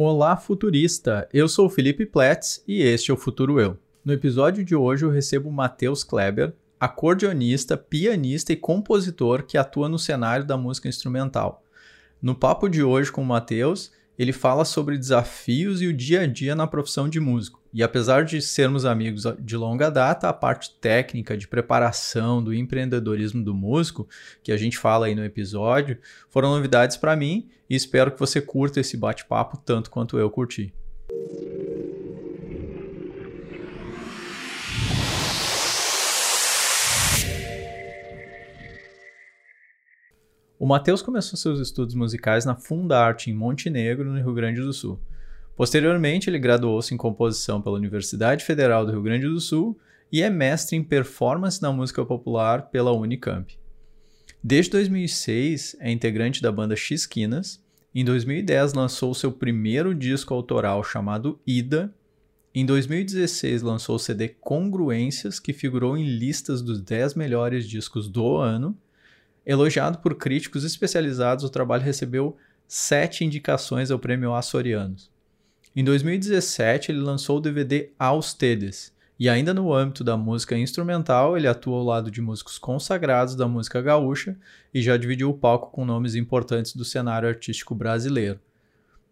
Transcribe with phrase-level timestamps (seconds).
[0.00, 1.28] Olá, futurista!
[1.34, 3.76] Eu sou o Felipe Pletz e este é o Futuro Eu.
[4.04, 9.98] No episódio de hoje eu recebo Matheus Kleber, acordeonista, pianista e compositor que atua no
[9.98, 11.64] cenário da música instrumental.
[12.22, 16.26] No papo de hoje com o Matheus, ele fala sobre desafios e o dia a
[16.26, 17.62] dia na profissão de músico.
[17.72, 23.44] E apesar de sermos amigos de longa data, a parte técnica de preparação do empreendedorismo
[23.44, 24.08] do músico,
[24.42, 25.98] que a gente fala aí no episódio,
[26.28, 30.72] foram novidades para mim e espero que você curta esse bate-papo tanto quanto eu curti.
[40.58, 44.98] O Matheus começou seus estudos musicais na Fundarte, em Montenegro, no Rio Grande do Sul.
[45.54, 49.78] Posteriormente, ele graduou-se em composição pela Universidade Federal do Rio Grande do Sul
[50.10, 53.56] e é mestre em performance na música popular pela Unicamp.
[54.42, 57.62] Desde 2006, é integrante da banda X-Quinas.
[57.94, 61.94] Em 2010, lançou seu primeiro disco autoral chamado Ida.
[62.52, 68.38] Em 2016, lançou o CD Congruências, que figurou em listas dos 10 melhores discos do
[68.38, 68.76] ano
[69.48, 75.10] Elogiado por críticos especializados, o trabalho recebeu sete indicações ao Prêmio Açorianos.
[75.74, 81.34] Em 2017, ele lançou o DVD Aos Tedes, e ainda no âmbito da música instrumental,
[81.34, 84.36] ele atua ao lado de músicos consagrados da música gaúcha
[84.72, 88.38] e já dividiu o palco com nomes importantes do cenário artístico brasileiro.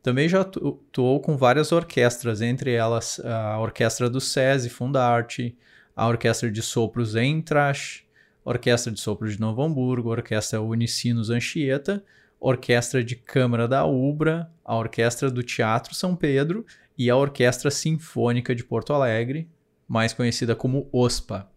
[0.02, 5.56] Também já atuou com várias orquestras, entre elas a Orquestra do SESI Fundarte,
[5.96, 8.05] a Orquestra de Sopros Entrash,
[8.46, 12.04] Orquestra de Sopro de Novo Hamburgo, Orquestra Unicinos Anchieta,
[12.38, 16.64] Orquestra de Câmara da Ubra, a Orquestra do Teatro São Pedro
[16.96, 19.48] e a Orquestra Sinfônica de Porto Alegre,
[19.88, 21.48] mais conhecida como OSPA.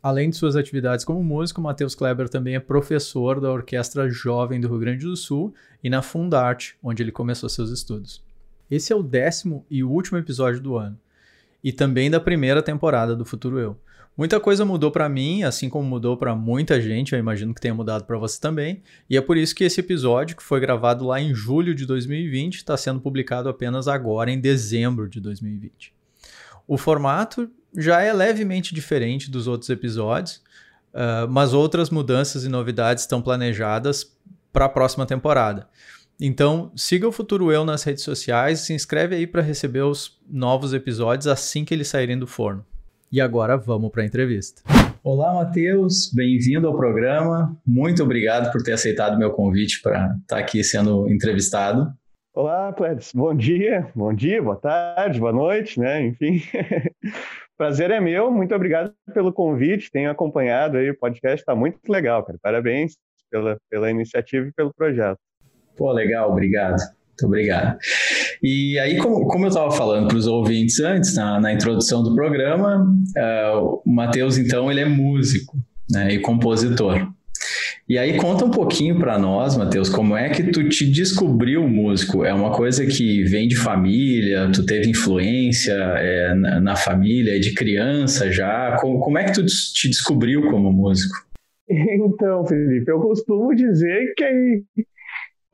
[0.00, 4.68] Além de suas atividades como músico, Matheus Kleber também é professor da Orquestra Jovem do
[4.68, 8.24] Rio Grande do Sul e na Fundarte, onde ele começou seus estudos.
[8.70, 10.96] Esse é o décimo e último episódio do ano,
[11.62, 13.76] e também da primeira temporada do Futuro Eu.
[14.16, 17.74] Muita coisa mudou para mim, assim como mudou para muita gente, eu imagino que tenha
[17.74, 21.20] mudado para você também, e é por isso que esse episódio, que foi gravado lá
[21.20, 25.92] em julho de 2020, está sendo publicado apenas agora, em dezembro de 2020.
[26.66, 30.36] O formato já é levemente diferente dos outros episódios,
[30.94, 34.16] uh, mas outras mudanças e novidades estão planejadas
[34.50, 35.68] para a próxima temporada.
[36.18, 40.18] Então, siga o Futuro Eu nas redes sociais e se inscreve aí para receber os
[40.26, 42.64] novos episódios assim que eles saírem do forno.
[43.12, 44.62] E agora vamos para a entrevista.
[45.04, 47.54] Olá, Matheus, bem-vindo ao programa.
[47.66, 51.92] Muito obrigado por ter aceitado meu convite para estar tá aqui sendo entrevistado.
[52.34, 53.12] Olá, Pledis.
[53.14, 56.02] Bom dia, bom dia, boa tarde, boa noite, né?
[56.02, 56.40] Enfim,
[57.58, 58.30] prazer é meu.
[58.30, 59.90] Muito obrigado pelo convite.
[59.90, 62.38] Tenho acompanhado aí o podcast, está muito legal, cara.
[62.42, 62.94] Parabéns
[63.30, 65.18] pela, pela iniciativa e pelo projeto.
[65.76, 66.76] Pô, legal, obrigado.
[66.78, 67.78] Muito obrigado.
[68.42, 72.14] E aí, como, como eu estava falando para os ouvintes antes, na, na, introdução do
[72.14, 72.84] programa,
[73.16, 75.56] uh, o Matheus, então, ele é músico
[75.90, 77.08] né, e compositor.
[77.88, 82.24] E aí, conta um pouquinho para nós, Matheus, como é que tu te descobriu músico?
[82.24, 87.54] É uma coisa que vem de família, tu teve influência é, na, na, família, de
[87.54, 88.76] criança já?
[88.80, 91.14] Como, como é que tu te descobriu como músico?
[91.68, 94.62] Então, Felipe, eu costumo dizer que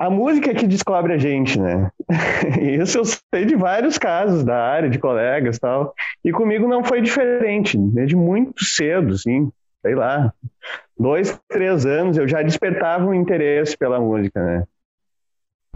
[0.03, 1.89] a música é que descobre a gente, né?
[2.61, 5.95] Isso eu sei de vários casos da área, de colegas tal.
[6.25, 9.49] E comigo não foi diferente, desde muito cedo, assim,
[9.81, 10.33] sei lá,
[10.99, 14.65] dois, três anos eu já despertava um interesse pela música, né?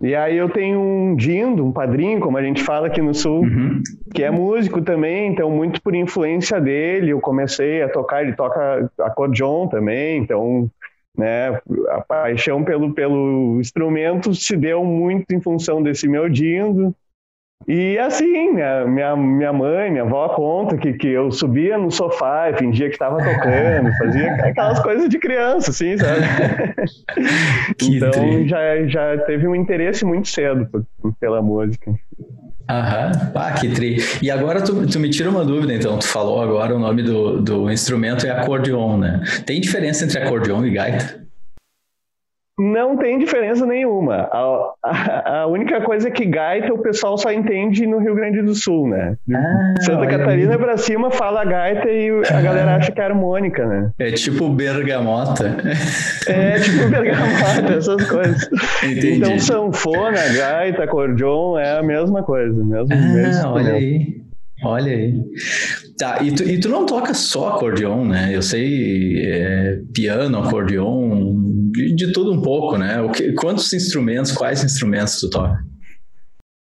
[0.03, 3.43] E aí eu tenho um dindo, um padrinho, como a gente fala aqui no Sul,
[3.43, 3.81] uhum.
[4.13, 8.91] que é músico também, então muito por influência dele eu comecei a tocar, ele toca
[8.99, 10.69] acordeon também, então
[11.17, 11.59] né?
[11.91, 16.95] A paixão pelo, pelo instrumento se deu muito em função desse meu dindo.
[17.67, 22.51] E assim, minha, minha, minha mãe, minha avó conta que, que eu subia no sofá
[22.51, 26.21] e fingia que estava tocando, fazia aquelas coisas de criança, assim, sabe?
[27.83, 30.69] então já, já teve um interesse muito cedo
[31.19, 31.93] pela música.
[32.69, 33.99] Aham, ah, que tri.
[34.21, 35.99] E agora tu, tu me tira uma dúvida, então.
[35.99, 39.21] Tu falou agora o nome do, do instrumento é acordeon, né?
[39.45, 41.26] Tem diferença entre acordeon e gaita?
[42.59, 44.31] Não tem diferença nenhuma.
[44.33, 48.41] A, a, a, única coisa é que gaita o pessoal só entende no Rio Grande
[48.41, 49.15] do Sul, né?
[49.31, 50.59] Ah, Santa Catarina aí.
[50.59, 53.91] pra cima fala gaita e a galera acha que é harmônica, né?
[53.99, 55.55] É tipo bergamota.
[56.27, 58.49] É tipo bergamota, essas coisas.
[58.83, 59.19] Entendi.
[59.19, 64.27] Então sanfona, gaita, acordeon é a mesma coisa, mesmo, ah, mesmo olha aí.
[64.65, 65.15] Olha aí.
[65.99, 68.31] Tá, e tu, e tu não toca só acordeon, né?
[68.33, 71.46] Eu sei é, piano, acordeon,
[71.77, 73.01] de, de, tudo um pouco, né?
[73.03, 75.59] O que, quantos instrumentos, quais instrumentos tu toca?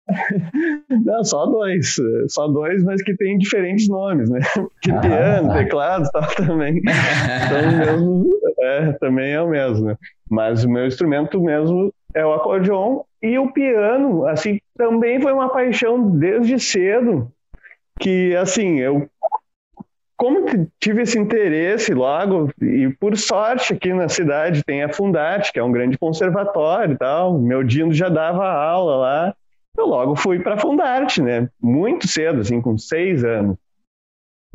[1.05, 1.97] Não, só dois.
[2.29, 4.41] Só dois, mas que tem diferentes nomes, né?
[4.83, 6.83] Que ah, piano, teclado e tal também.
[7.47, 8.31] Então, mesmo,
[8.61, 9.97] é, também é o mesmo.
[10.29, 15.51] Mas o meu instrumento mesmo é o acordeon e o piano, assim, também foi uma
[15.51, 17.31] paixão desde cedo.
[17.99, 19.09] Que, assim, eu
[20.21, 20.45] como
[20.79, 25.65] tive esse interesse logo, e por sorte aqui na cidade tem a Fundarte, que é
[25.65, 29.35] um grande conservatório e tal, meu Dino já dava aula lá,
[29.79, 31.49] eu logo fui para a Fundarte, né?
[31.59, 33.57] Muito cedo, assim, com seis anos.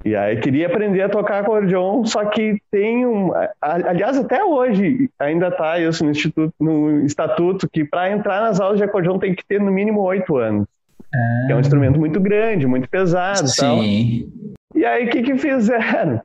[0.03, 5.47] E aí queria aprender a tocar acordeon, só que tem um, aliás até hoje ainda
[5.47, 9.44] está isso no instituto, no estatuto que para entrar nas aulas de acordeon tem que
[9.44, 10.67] ter no mínimo oito anos.
[11.12, 11.47] Ah.
[11.50, 14.29] é um instrumento muito grande, muito pesado, Sim.
[14.29, 14.54] Tal.
[14.75, 16.22] E aí, o que, que fizeram?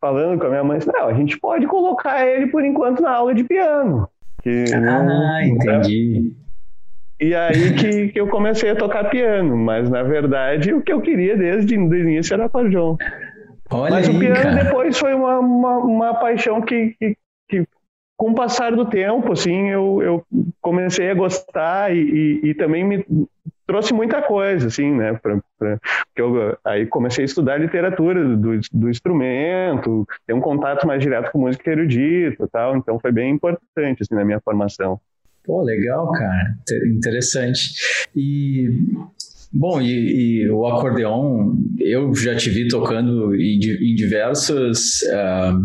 [0.00, 3.34] Falando com a minha mãe, não, a gente pode colocar ele por enquanto na aula
[3.34, 4.08] de piano.
[4.42, 6.32] Que ah, não, entendi.
[7.20, 11.02] E aí que, que eu comecei a tocar piano, mas na verdade o que eu
[11.02, 12.96] queria desde o início era acordeon.
[13.70, 14.64] Olha mas aí, o piano cara.
[14.64, 17.64] depois foi uma, uma, uma paixão que, que, que,
[18.16, 20.24] com o passar do tempo, assim, eu, eu
[20.62, 23.04] comecei a gostar e, e, e também me,
[23.70, 25.14] trouxe muita coisa, assim, né?
[25.14, 25.78] Pra, pra,
[26.16, 31.38] eu aí comecei a estudar literatura do, do instrumento, ter um contato mais direto com
[31.38, 35.00] música erudita tal, então foi bem importante, assim, na minha formação.
[35.44, 36.54] Pô, legal, cara.
[36.84, 37.70] Interessante.
[38.14, 38.68] E
[39.52, 45.60] Bom, e, e, o acordeon, eu já te vi tocando em, em diversos uh,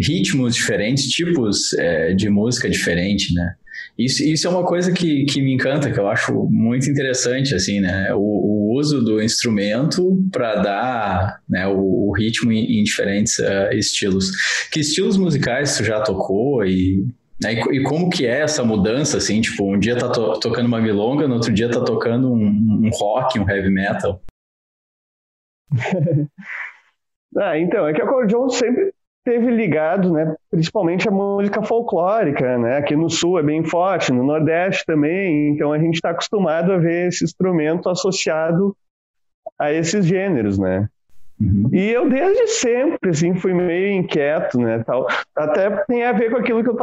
[0.00, 3.56] ritmos diferentes, tipos uh, de música diferente, né?
[3.96, 7.80] Isso, isso é uma coisa que, que me encanta, que eu acho muito interessante, assim,
[7.80, 8.12] né?
[8.12, 13.72] O, o uso do instrumento para dar né, o, o ritmo em, em diferentes uh,
[13.72, 14.32] estilos.
[14.72, 17.06] Que estilos musicais tu já tocou e,
[17.40, 19.40] né, e, como que é essa mudança, assim?
[19.40, 22.46] Tipo, um dia tá to, tocando uma milonga, no outro dia tá tocando um,
[22.84, 24.20] um rock, um heavy metal.
[27.38, 28.93] ah, então, é que o acordeon sempre
[29.24, 34.22] teve ligado, né, principalmente a música folclórica, né, aqui no sul é bem forte, no
[34.22, 38.76] nordeste também, então a gente está acostumado a ver esse instrumento associado
[39.58, 40.88] a esses gêneros, né.
[41.40, 41.68] Uhum.
[41.72, 45.08] E eu desde sempre, assim, fui meio inquieto, né, tal.
[45.34, 46.74] Até tem a ver com aquilo que eu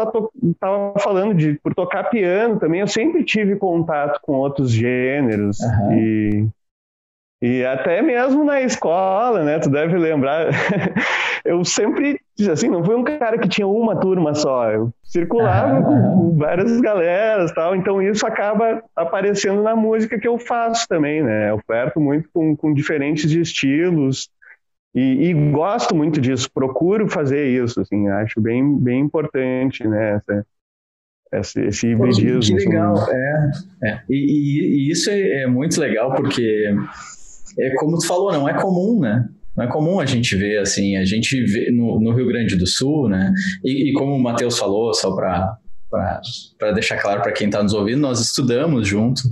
[0.51, 2.81] estava falando de por tocar piano também.
[2.81, 5.93] Eu sempre tive contato com outros gêneros uhum.
[5.93, 6.49] e
[7.41, 9.57] e até mesmo na escola, né?
[9.57, 10.49] Tu deve lembrar.
[11.43, 14.69] eu sempre, assim, não fui um cara que tinha uma turma só.
[14.71, 15.81] Eu circulava ah.
[15.83, 17.75] com várias galeras tal.
[17.75, 21.51] Então isso acaba aparecendo na música que eu faço também, né?
[21.51, 24.29] Eu flerto muito com, com diferentes estilos.
[24.93, 30.45] E, e, gosto muito disso, procuro fazer isso, assim, acho bem, bem importante, né, essa,
[31.33, 32.57] esse, esse hibridismo.
[32.57, 32.69] Que assim.
[32.69, 33.51] legal, é.
[33.85, 34.01] é.
[34.09, 36.75] E, e, e, isso é, é, muito legal porque
[37.57, 39.29] é como tu falou, não é comum, né?
[39.55, 42.65] Não é comum a gente ver assim, a gente vê no, no Rio Grande do
[42.65, 43.33] Sul, né?
[43.63, 45.57] E, e como o Matheus falou, só para
[46.57, 49.29] para deixar claro para quem está nos ouvindo, nós estudamos juntos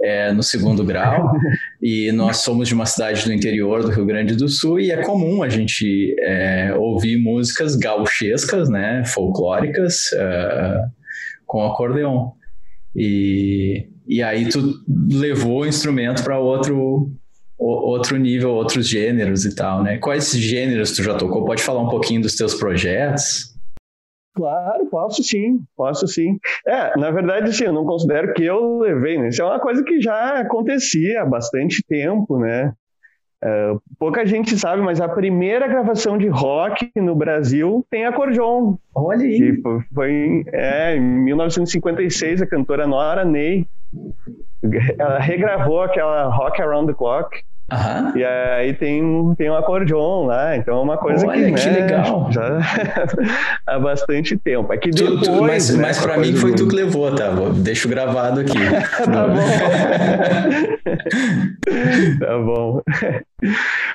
[0.00, 1.30] é, no segundo grau
[1.82, 5.02] e nós somos de uma cidade do interior do Rio Grande do Sul e é
[5.02, 10.90] comum a gente é, ouvir músicas gauchescas, né, folclóricas, uh,
[11.46, 12.30] com acordeon.
[12.96, 17.10] E, e aí tu levou o instrumento para outro
[17.64, 19.98] outro nível, outros gêneros e tal, né?
[19.98, 21.44] Quais gêneros tu já tocou?
[21.44, 23.52] Pode falar um pouquinho dos teus projetos?
[24.34, 26.38] Claro, posso sim, posso sim.
[26.66, 29.28] É, na verdade, sim, eu não considero que eu levei, né?
[29.28, 32.72] Isso é uma coisa que já acontecia há bastante tempo, né?
[33.44, 38.76] É, pouca gente sabe, mas a primeira gravação de rock no Brasil tem acordeon.
[38.94, 39.60] Olha aí.
[39.92, 43.66] Foi em, é, em 1956, a cantora Nora Ney
[44.98, 47.42] ela regravou aquela Rock Around the Clock
[47.72, 48.16] Uhum.
[48.18, 51.80] E aí tem, tem um acordeon lá, então é uma coisa Olha, que, que né,
[51.80, 52.30] legal.
[52.30, 52.58] já
[53.66, 54.70] há bastante tempo.
[54.72, 57.30] É que depois, tu, tu, mas né, mas para mim foi tu que levou, tá?
[57.56, 58.58] Deixo gravado aqui.
[59.10, 59.48] tá bom.
[62.20, 62.82] tá bom.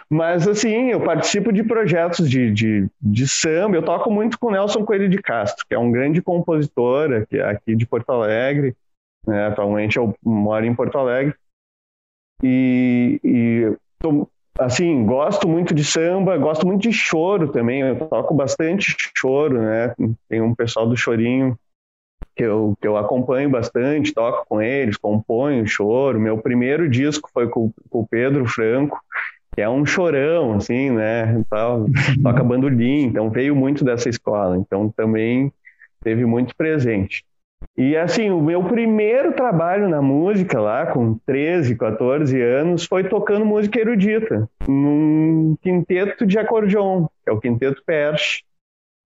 [0.09, 4.83] Mas assim, eu participo de projetos de, de, de samba, eu toco muito com Nelson
[4.83, 8.75] Coelho de Castro, que é um grande compositor aqui, aqui de Porto Alegre.
[9.27, 9.47] Né?
[9.47, 11.35] Atualmente eu moro em Porto Alegre.
[12.43, 14.27] E, e tô,
[14.59, 17.81] assim, gosto muito de samba, gosto muito de choro também.
[17.81, 19.93] Eu toco bastante choro, né?
[20.29, 21.57] Tem um pessoal do chorinho
[22.35, 26.19] que eu, que eu acompanho bastante, toco com eles, componho choro.
[26.19, 28.99] Meu primeiro disco foi com, com o Pedro Franco,
[29.55, 31.43] que é um chorão, assim, né?
[31.49, 31.87] Tal,
[32.21, 34.57] toca bandolim, então veio muito dessa escola.
[34.57, 35.51] Então também
[36.03, 37.25] teve muito presente.
[37.77, 43.45] E assim, o meu primeiro trabalho na música lá, com 13, 14 anos, foi tocando
[43.45, 48.43] música erudita, num quinteto de acordeon, que é o Quinteto Perche.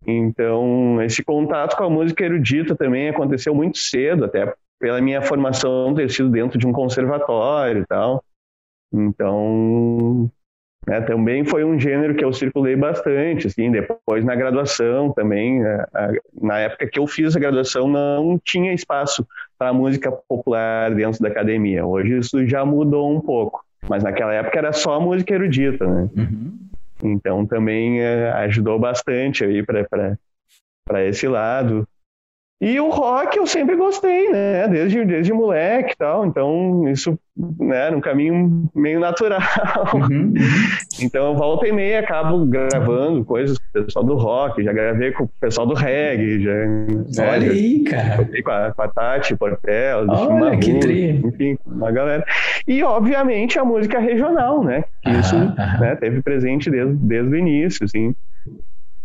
[0.08, 5.94] Então, esse contato com a música erudita também aconteceu muito cedo, até pela minha formação
[5.94, 8.24] ter sido dentro de um conservatório e tal.
[8.92, 10.32] Então,
[10.88, 15.88] né, também foi um gênero que eu circulei bastante, assim, depois na graduação também, a,
[15.94, 16.12] a,
[16.42, 19.26] na época que eu fiz a graduação não tinha espaço
[19.60, 24.58] para música popular dentro da academia, hoje isso já mudou um pouco, mas naquela época
[24.58, 26.10] era só música erudita, né?
[26.18, 26.60] Uhum.
[27.04, 31.88] Então também é, ajudou bastante aí para esse lado.
[32.62, 34.68] E o rock eu sempre gostei, né?
[34.68, 36.28] Desde, desde moleque e tal.
[36.28, 39.42] Então, isso né, era um caminho meio natural.
[39.96, 40.32] Uhum.
[41.02, 45.24] então, volta e meia acabo gravando coisas com o pessoal do rock, já gravei com
[45.24, 46.44] o pessoal do reggae.
[46.44, 46.88] Já, né,
[47.32, 48.30] Olha né, aí, cara.
[48.44, 51.20] Com a, com a Tati, Portel, Olha, que tri.
[51.26, 52.24] enfim, uma galera.
[52.68, 54.84] E, obviamente, a música regional, né?
[55.02, 58.14] Que isso né, teve presente desde, desde o início, assim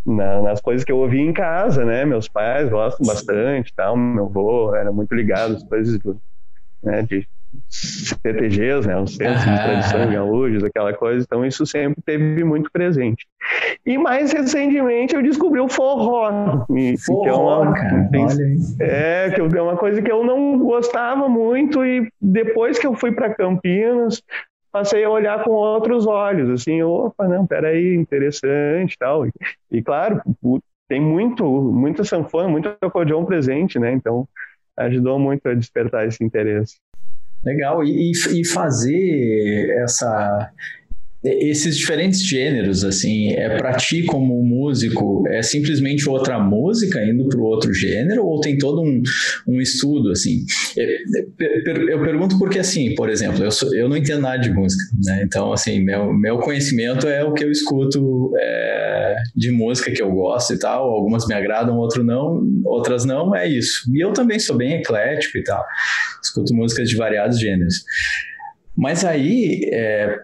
[0.07, 2.05] na, nas coisas que eu ouvi em casa, né?
[2.05, 3.97] Meus pais gostam bastante, tal.
[3.97, 6.21] Meu avô era muito ligado às coisas do,
[6.83, 7.27] né, de
[7.69, 8.97] CTGs, né?
[8.99, 11.25] Os centros de tradição gaúchos, aquela coisa.
[11.27, 13.27] Então isso sempre teve muito presente.
[13.85, 16.65] E mais recentemente eu descobri o forró,
[17.05, 18.09] forró que é uma, cara,
[18.81, 23.13] é que é uma coisa que eu não gostava muito e depois que eu fui
[23.13, 24.23] para Campinas
[24.77, 29.27] passei a olhar com outros olhos, assim, opa, não, peraí, interessante tal.
[29.27, 29.33] E,
[29.73, 30.21] e claro,
[30.87, 33.91] tem muito, muita sanfona, muito acordeão presente, né?
[33.93, 34.29] Então,
[34.77, 36.77] ajudou muito a despertar esse interesse.
[37.43, 40.51] Legal, e, e fazer essa
[41.27, 47.41] esses diferentes gêneros, assim, é para ti como músico, é simplesmente outra música indo para
[47.41, 49.03] outro gênero ou tem todo um,
[49.49, 50.45] um estudo, assim?
[51.89, 55.23] Eu pergunto porque, assim, por exemplo, eu, sou, eu não entendo nada de música, né?
[55.25, 60.11] Então, assim, meu, meu conhecimento é o que eu escuto é, de música que eu
[60.13, 63.91] gosto e tal, algumas me agradam, outras não, outras não, é isso.
[63.93, 65.65] E eu também sou bem eclético e tal,
[66.23, 67.83] escuto músicas de variados gêneros.
[68.77, 70.21] Mas aí, é,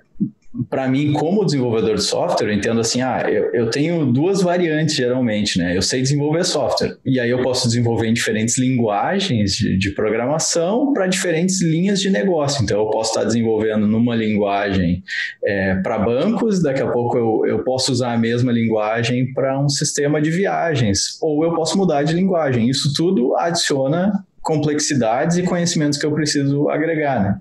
[0.68, 4.94] para mim, como desenvolvedor de software, eu entendo assim, ah, eu, eu, tenho duas variantes
[4.94, 5.74] geralmente, né?
[5.74, 10.92] Eu sei desenvolver software, e aí eu posso desenvolver em diferentes linguagens de, de programação
[10.92, 12.62] para diferentes linhas de negócio.
[12.62, 15.02] Então, eu posso estar desenvolvendo numa linguagem
[15.42, 19.70] é, para bancos, daqui a pouco eu, eu posso usar a mesma linguagem para um
[19.70, 22.68] sistema de viagens, ou eu posso mudar de linguagem.
[22.68, 27.40] Isso tudo adiciona complexidades e conhecimentos que eu preciso agregar, né?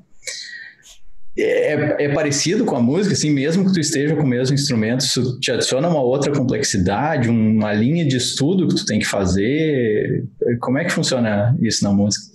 [1.38, 5.02] É, é, parecido com a música, assim, mesmo que tu esteja com o mesmo instrumento,
[5.02, 10.26] isso te adiciona uma outra complexidade, uma linha de estudo que tu tem que fazer.
[10.60, 12.32] Como é que funciona isso na música?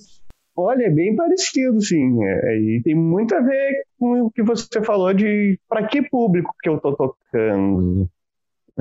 [0.56, 2.18] Olha, é bem parecido, sim.
[2.24, 6.54] É, e tem muito a ver com o que você falou de para que público
[6.62, 8.08] que eu estou tocando.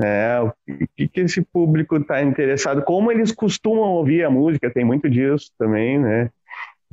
[0.02, 0.52] É, o
[0.96, 5.50] que, que esse público está interessado, como eles costumam ouvir a música, tem muito disso
[5.58, 6.30] também, né?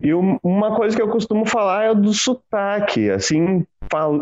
[0.03, 3.09] E uma coisa que eu costumo falar é do sotaque.
[3.09, 3.65] Assim,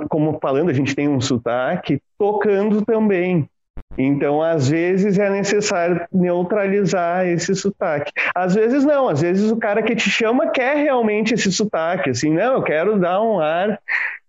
[0.09, 3.49] como falando, a gente tem um sotaque, tocando também.
[3.97, 8.11] Então, às vezes é necessário neutralizar esse sotaque.
[8.33, 12.31] Às vezes não, às vezes o cara que te chama quer realmente esse sotaque, assim,
[12.31, 13.79] não, eu quero dar um ar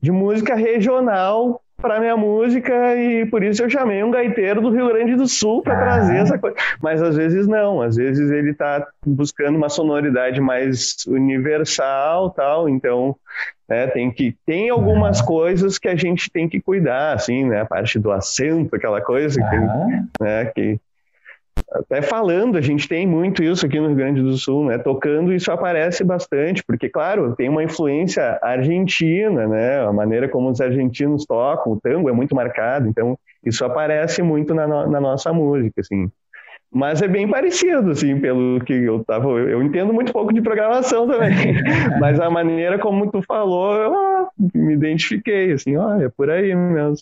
[0.00, 4.88] de música regional para minha música e por isso eu chamei um gaiteiro do Rio
[4.88, 5.80] Grande do Sul para ah.
[5.80, 6.56] trazer essa coisa.
[6.80, 12.68] Mas às vezes não, às vezes ele está buscando uma sonoridade mais universal, tal.
[12.68, 13.16] Então,
[13.68, 15.26] né, tem que tem algumas ah.
[15.26, 19.40] coisas que a gente tem que cuidar, assim, né, a parte do acento, aquela coisa
[19.40, 20.04] que, ah.
[20.20, 20.80] né, que
[21.70, 24.78] até falando, a gente tem muito isso aqui no Rio Grande do Sul, né?
[24.78, 29.80] Tocando isso aparece bastante, porque claro, tem uma influência argentina, né?
[29.80, 34.54] A maneira como os argentinos tocam, o tango é muito marcado, então isso aparece muito
[34.54, 36.10] na, no, na nossa música, assim.
[36.74, 39.28] Mas é bem parecido, assim, pelo que eu tava.
[39.28, 41.54] Eu entendo muito pouco de programação também.
[42.00, 46.54] mas a maneira como tu falou, eu ah, me identifiquei, assim, olha, é por aí
[46.54, 46.96] mesmo.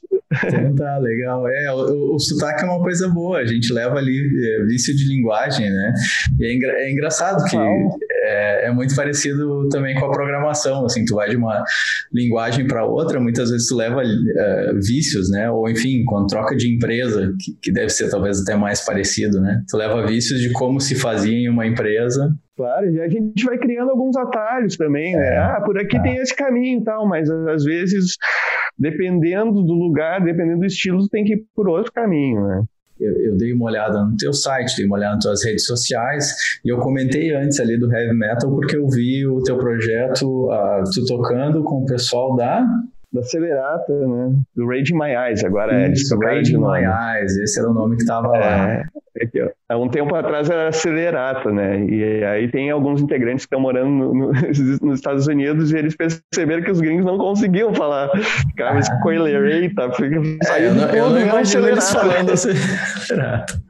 [0.45, 1.47] Então tá, legal.
[1.49, 5.07] É, o, o, sotaque é uma coisa boa, a gente leva ali é, vício de
[5.07, 5.95] linguagem, né?
[6.39, 7.57] E é, engra, é engraçado que
[8.31, 11.63] é, é, muito parecido também com a programação, assim, tu vai de uma
[12.13, 15.51] linguagem para outra, muitas vezes tu leva uh, vícios, né?
[15.51, 19.63] Ou enfim, quando troca de empresa, que, que deve ser talvez até mais parecido, né?
[19.69, 22.33] Tu leva vícios de como se fazia em uma empresa.
[22.57, 25.35] Claro, e a gente vai criando alguns atalhos também, né?
[25.35, 28.17] É, ah, por aqui tem esse caminho e tal, mas às vezes,
[28.79, 32.63] dependendo do lugar, dependendo do estilo, tem que ir por outro caminho, né?
[33.01, 36.35] Eu, eu, dei uma olhada no teu site, dei uma olhada nas tuas redes sociais,
[36.65, 40.85] e eu comentei antes ali do heavy metal porque eu vi o teu projeto, uh,
[40.93, 42.67] tu tocando com o pessoal da
[43.13, 44.37] da Celerata, né?
[44.55, 46.27] Do Rage My Eyes, agora Isso, é.
[46.27, 48.73] Rage My Eyes, esse era o nome que estava é, lá.
[49.17, 51.85] É há um tempo atrás era Celerata, né?
[51.85, 54.33] E aí tem alguns integrantes que estão morando no, no,
[54.83, 58.11] nos Estados Unidos e eles perceberam que os gringos não conseguiam falar.
[58.49, 58.81] Ficava ah.
[58.81, 60.05] Spoilerata,
[60.49, 63.63] é, eu não, eu não imagino eles falando Celerata.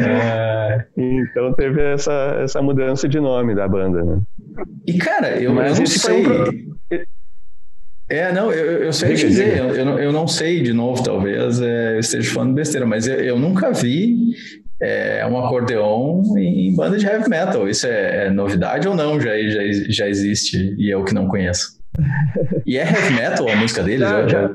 [0.00, 4.20] é, então teve essa, essa mudança de nome da banda, né?
[4.86, 6.26] E cara, eu, Mas eu não sei.
[6.26, 6.68] Um...
[8.08, 9.58] É, não, eu, eu sei diga, dizer.
[9.58, 13.38] Eu, eu não sei, de novo, talvez é, eu esteja falando besteira, mas eu, eu
[13.38, 14.16] nunca vi
[14.80, 17.68] é, um acordeon em banda de heavy metal.
[17.68, 19.20] Isso é, é, novidade ou não?
[19.20, 21.78] Já, já, já existe e eu que não conheço.
[22.64, 24.08] E é heavy metal a música deles?
[24.08, 24.50] Já, já.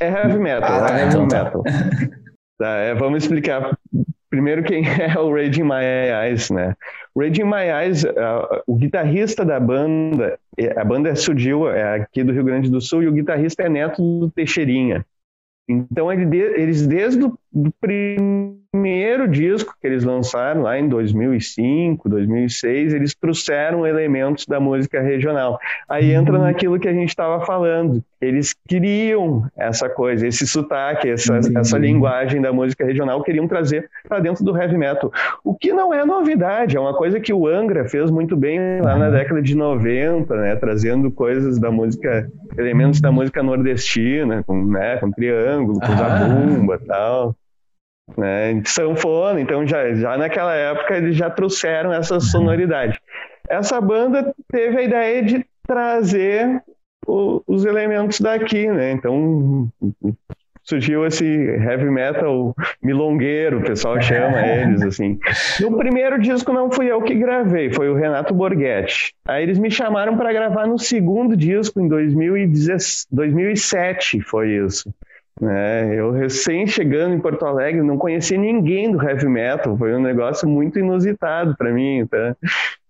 [0.00, 0.84] É heavy metal.
[0.84, 1.44] Ah, tá, é então heavy tá.
[1.44, 1.62] metal.
[2.58, 3.76] Tá, é, vamos explicar
[4.30, 5.84] primeiro quem é o Raging My
[6.24, 6.74] Eyes, né?
[7.16, 10.38] Raging My Eyes, uh, o guitarrista da banda,
[10.76, 14.02] a banda surgiu é aqui do Rio Grande do Sul e o guitarrista é neto
[14.20, 15.04] do Teixeirinha.
[15.68, 17.38] Então ele, eles desde o
[17.80, 25.58] primeiro disco que eles lançaram lá em 2005, 2006, eles trouxeram elementos da música regional.
[25.88, 26.42] Aí entra uhum.
[26.42, 28.04] naquilo que a gente estava falando.
[28.20, 34.20] Eles queriam essa coisa, esse sotaque, essa, essa linguagem da música regional, queriam trazer para
[34.20, 35.10] dentro do heavy metal.
[35.42, 38.96] O que não é novidade, é uma coisa que o Angra fez muito bem lá
[38.96, 39.12] na uhum.
[39.12, 45.10] década de 90, né, trazendo coisas da música, elementos da música nordestina, com, né, com
[45.10, 47.36] triângulo, com zabumba e tal
[48.16, 53.00] né, sanfona, então já, já naquela época eles já trouxeram essa sonoridade.
[53.48, 56.62] Essa banda teve a ideia de trazer
[57.06, 59.70] o, os elementos daqui, né, então
[60.66, 65.18] surgiu esse heavy metal milongueiro, o pessoal chama eles assim.
[65.60, 69.14] No primeiro disco não fui eu que gravei, foi o Renato Borghetti.
[69.24, 74.92] Aí eles me chamaram para gravar no segundo disco em 2007, foi isso.
[75.42, 80.00] É, eu recém chegando em Porto Alegre, não conheci ninguém do heavy metal, foi um
[80.00, 82.34] negócio muito inusitado para mim, tá?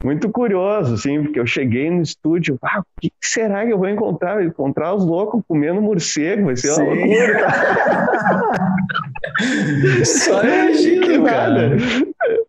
[0.04, 3.88] muito curioso, assim, porque eu cheguei no estúdio, ah, o que será que eu vou
[3.88, 4.44] encontrar?
[4.44, 6.84] Encontrar os loucos comendo morcego, vai ser uma Sim.
[6.84, 7.46] loucura.
[9.36, 10.04] Tá?
[10.04, 11.68] Só imagino, cara.
[11.68, 12.45] Nada.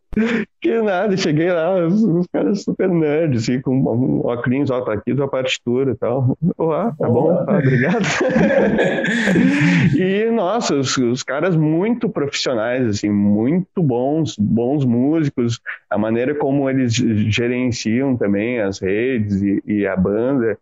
[0.59, 5.13] Que nada, cheguei lá, os, caras super nerds, assim, com um óculos, ó, tá aqui
[5.13, 6.37] tua partitura e tal.
[6.59, 8.03] Ah, tá bom, tá, obrigado.
[9.95, 16.69] e, nossa, os, os, caras muito profissionais, assim, muito bons, bons músicos, a maneira como
[16.69, 20.57] eles gerenciam também as redes e, e a banda.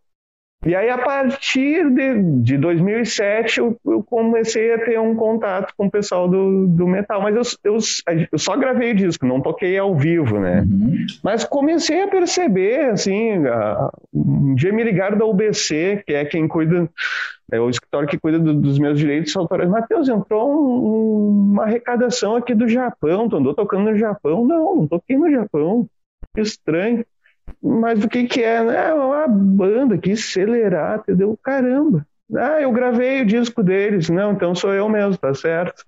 [0.65, 5.85] E aí, a partir de, de 2007, eu, eu, comecei a ter um contato com
[5.85, 7.21] o pessoal do, do metal.
[7.21, 7.77] Mas eu, eu,
[8.31, 10.61] eu só gravei disco, não toquei ao vivo, né?
[10.61, 11.05] Uhum.
[11.23, 16.47] Mas comecei a perceber, assim, a, um dia me ligaram da UBC, que é quem
[16.47, 16.89] cuida,
[17.51, 19.69] é o escritório que cuida do, dos meus direitos autorais.
[19.69, 24.43] Matheus, entrou um, uma arrecadação aqui do Japão, tu andou tocando no Japão?
[24.43, 25.87] Não, não toquei no Japão.
[26.33, 27.05] Que estranho.
[27.61, 28.57] Mas o que que é?
[28.57, 31.37] É uma banda que acelerar, entendeu?
[31.43, 32.05] Caramba.
[32.35, 34.09] Ah, eu gravei o disco deles.
[34.09, 35.83] Não, então sou eu mesmo, tá certo.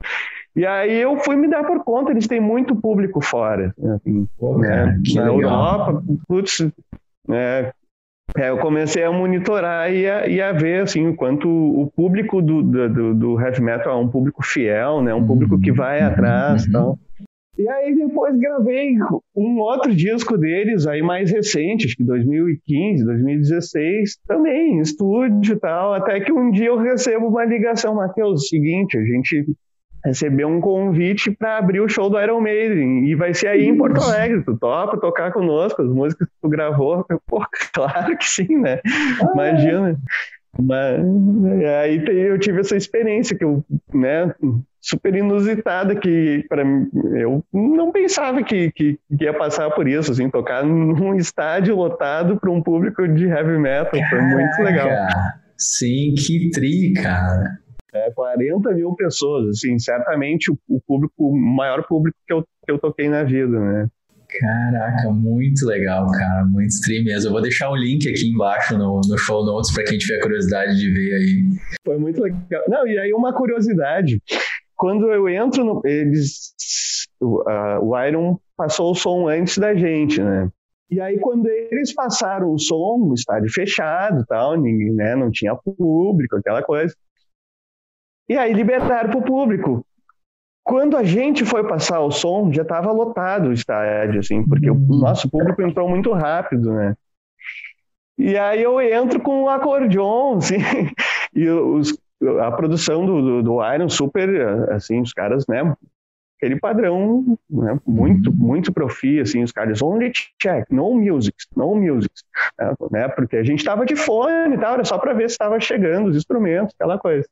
[0.56, 3.74] E aí eu fui me dar por conta, eles têm muito público fora.
[3.96, 4.68] Assim, Pô, né?
[4.68, 5.34] cara, Na legal.
[5.34, 6.68] Europa, putz,
[7.28, 7.72] né?
[8.36, 12.42] É, eu comecei a monitorar e a, e a ver assim, o quanto o público
[12.42, 15.14] do, do, do, heavy metal é um público fiel, né?
[15.14, 16.64] um público que vai uhum, atrás.
[16.64, 16.70] Uhum.
[16.70, 17.00] Então,
[17.58, 18.96] e aí depois gravei
[19.36, 25.60] um outro disco deles, aí mais recente, acho que 2015, 2016, também em estúdio e
[25.60, 29.46] tal, até que um dia eu recebo uma ligação, Matheus, seguinte, a gente
[30.06, 33.78] recebeu um convite para abrir o show do Iron Maiden e vai ser aí em
[33.78, 37.44] Porto Alegre, tu topa tocar conosco, as músicas que tu gravou, pô,
[37.74, 38.80] claro que sim, né?
[38.86, 39.32] Ah.
[39.34, 40.00] Imagina.
[40.60, 41.04] Mas
[41.82, 44.34] aí eu tive essa experiência que eu, né,
[44.88, 46.64] super inusitada que para
[47.20, 52.40] eu não pensava que, que, que, ia passar por isso, assim, tocar num estádio lotado
[52.40, 54.90] para um público de heavy metal, Caraca, foi muito legal.
[55.58, 57.60] Sim, que tri, cara.
[57.94, 62.72] É, 40 mil pessoas, assim, certamente o, o público, o maior público que eu, que
[62.72, 63.88] eu toquei na vida, né?
[64.40, 67.30] Caraca, muito legal, cara, muito stream mesmo.
[67.30, 70.78] Eu vou deixar o link aqui embaixo no, no show notes para quem tiver curiosidade
[70.78, 71.44] de ver aí.
[71.86, 72.64] Foi muito legal.
[72.68, 74.22] Não, e aí uma curiosidade.
[74.78, 75.82] Quando eu entro no.
[75.84, 76.54] Eles.
[77.20, 77.44] O,
[77.82, 80.50] o Iron passou o som antes da gente, né?
[80.90, 85.54] E aí, quando eles passaram o som, o estádio fechado tal, ninguém, né, não tinha
[85.54, 86.96] público, aquela coisa.
[88.30, 89.86] E aí liberaram para o público.
[90.64, 94.86] Quando a gente foi passar o som, já estava lotado o estádio, assim, porque uhum.
[94.90, 96.96] o nosso público entrou muito rápido, né?
[98.18, 100.58] E aí eu entro com um acordeon, assim,
[101.34, 101.98] e os,
[102.42, 104.30] a produção do, do, do, Iron super,
[104.72, 105.76] assim, os caras, né,
[106.38, 108.36] aquele padrão, né, muito, uhum.
[108.36, 112.14] muito profi, assim, os caras, only check, no music, no music,
[112.92, 115.60] né, porque a gente tava de fone e tal, era só para ver se estava
[115.60, 117.28] chegando os instrumentos, aquela coisa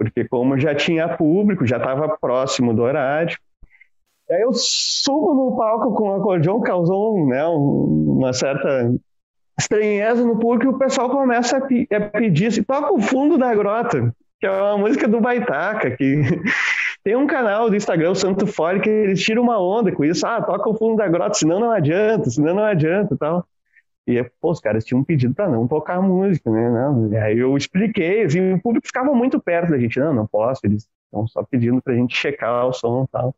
[0.00, 3.36] porque como já tinha público, já estava próximo do horário.
[4.30, 8.94] Aí eu subo no palco com o acordeão, causou né, uma certa
[9.60, 13.38] estranheza no público e o pessoal começa a, pe a pedir assim, toca o fundo
[13.38, 16.22] da grota, que é uma música do Baitaca, que
[17.04, 20.26] tem um canal do Instagram, o Santo Fole, que eles tiram uma onda com isso,
[20.26, 23.46] ah, toca o fundo da grota, senão não adianta, senão não adianta tal.
[24.06, 26.68] E, pô, os caras tinham pedido para não tocar música, né?
[26.68, 27.12] Não.
[27.12, 30.00] E aí eu expliquei, assim, o público ficava muito perto da gente.
[30.00, 33.34] Não, não posso, eles estão só pedindo pra gente checar o som e tal.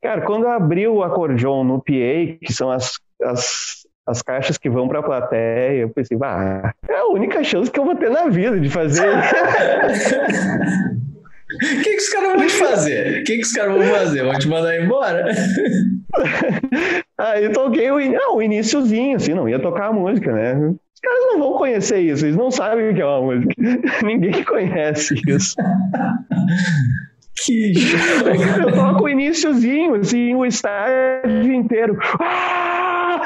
[0.00, 4.68] Cara, quando eu abri o acordeon no PA, que são as, as, as caixas que
[4.68, 8.28] vão pra plateia, eu pensei, ah, é a única chance que eu vou ter na
[8.28, 9.08] vida de fazer.
[9.08, 9.12] O
[11.82, 13.20] que, que os caras vão te fazer?
[13.20, 14.24] O que, que os caras vão fazer?
[14.24, 15.26] Vão te mandar embora?
[17.18, 20.54] Aí toquei o, não, o iníciozinho, assim, não ia tocar a música, né?
[20.54, 23.54] Os caras não vão conhecer isso, eles não sabem o que é uma música.
[24.02, 25.54] Ninguém conhece isso.
[27.44, 27.72] Que
[28.60, 31.98] Eu toco o iníciozinho, assim, o estádio inteiro.
[32.20, 33.20] Ah!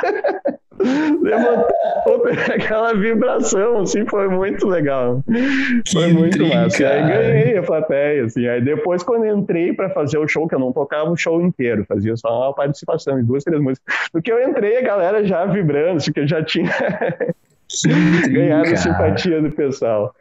[1.20, 5.22] Levantou aquela vibração, assim, foi muito legal.
[5.84, 6.62] Que foi muito intriga.
[6.62, 6.88] massa.
[6.88, 8.46] Aí ganhei a plateia, assim.
[8.46, 11.84] Aí depois, quando entrei para fazer o show, que eu não tocava o show inteiro,
[11.86, 13.94] fazia só uma participação em duas, três músicas.
[14.12, 16.70] No que eu entrei, a galera já vibrando, assim, que eu já tinha
[18.30, 20.14] ganhado a simpatia do pessoal.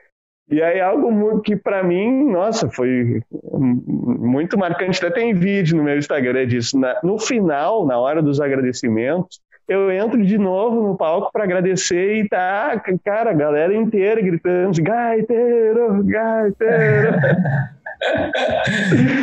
[0.48, 5.04] E aí algo que para mim, nossa, foi muito marcante.
[5.04, 6.80] Até tem vídeo no meu Instagram disso.
[7.04, 12.30] no final, na hora dos agradecimentos, eu entro de novo no palco para agradecer e
[12.30, 17.16] tá, cara, a galera inteira gritando, gaiteiro, gaiteiro.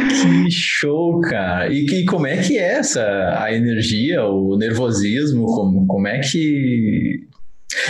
[0.09, 1.69] que show, cara!
[1.69, 5.47] E, e, como é que é essa a energia, o nervosismo?
[5.47, 7.21] Como, como é que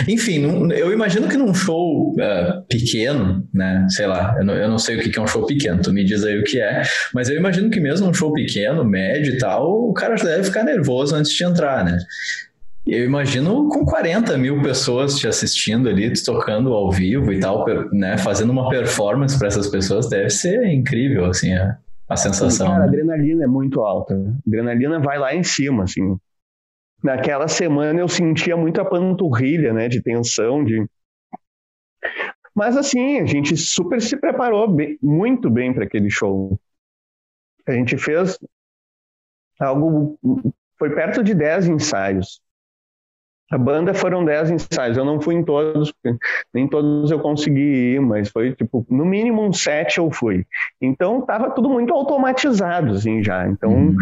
[0.07, 3.85] enfim, num, eu imagino que num show uh, pequeno, né?
[3.89, 6.03] Sei lá, eu não, eu não sei o que é um show pequeno, tu me
[6.03, 9.37] diz aí o que é, mas eu imagino que mesmo um show pequeno, médio e
[9.37, 11.97] tal, o cara deve ficar nervoso antes de entrar, né?
[12.85, 17.65] Eu imagino com 40 mil pessoas te assistindo ali, te tocando ao vivo e tal,
[17.93, 18.17] né?
[18.17, 21.77] Fazendo uma performance para essas pessoas, deve ser incrível, assim, a,
[22.09, 22.67] a sensação.
[22.67, 24.13] Cara, a adrenalina é muito alta.
[24.13, 26.17] A adrenalina vai lá em cima, assim
[27.03, 30.85] naquela semana eu sentia muita panturrilha, né, de tensão, de
[32.55, 36.59] mas assim, a gente super se preparou bem, muito bem para aquele show.
[37.67, 38.37] A gente fez
[39.59, 40.19] algo
[40.77, 42.41] foi perto de 10 ensaios.
[43.51, 45.91] A banda foram 10 ensaios, eu não fui em todos,
[46.53, 50.45] nem todos eu consegui ir, mas foi tipo, no mínimo um sete eu fui.
[50.79, 53.47] Então tava tudo muito automatizado assim já.
[53.47, 53.97] Então hum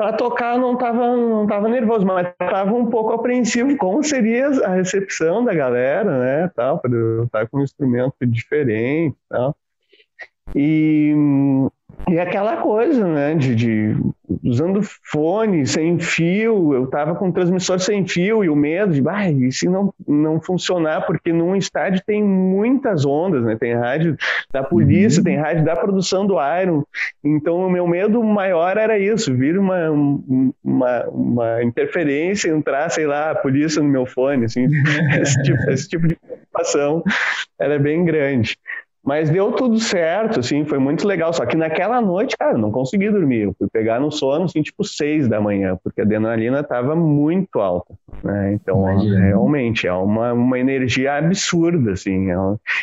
[0.00, 4.76] para tocar não estava não tava nervoso, mas estava um pouco apreensivo como seria a
[4.76, 6.90] recepção da galera, né, tal, para
[7.22, 9.54] estar com um instrumento diferente, tal.
[10.56, 11.12] E
[12.08, 13.96] e aquela coisa, né, de, de,
[14.42, 19.08] usando fone sem fio, eu tava com um transmissor sem fio e o medo de,
[19.08, 24.16] ah, e se não, não funcionar, porque num estádio tem muitas ondas, né, tem rádio
[24.52, 25.24] da polícia, uhum.
[25.24, 26.82] tem rádio da produção do Iron,
[27.22, 29.90] então o meu medo maior era isso, vir uma,
[30.64, 34.66] uma, uma interferência, entrar, sei lá, a polícia no meu fone, assim,
[35.20, 37.02] esse, tipo, esse tipo de preocupação
[37.58, 38.56] era bem grande.
[39.04, 41.32] Mas deu tudo certo, assim, foi muito legal.
[41.32, 43.42] Só que naquela noite, cara, não consegui dormir.
[43.42, 47.60] Eu fui pegar no sono, assim, tipo seis da manhã, porque a adrenalina estava muito
[47.60, 48.52] alta, né?
[48.52, 49.20] Então, Imagina.
[49.20, 52.30] realmente, é uma, uma energia absurda, assim.
[52.30, 52.36] É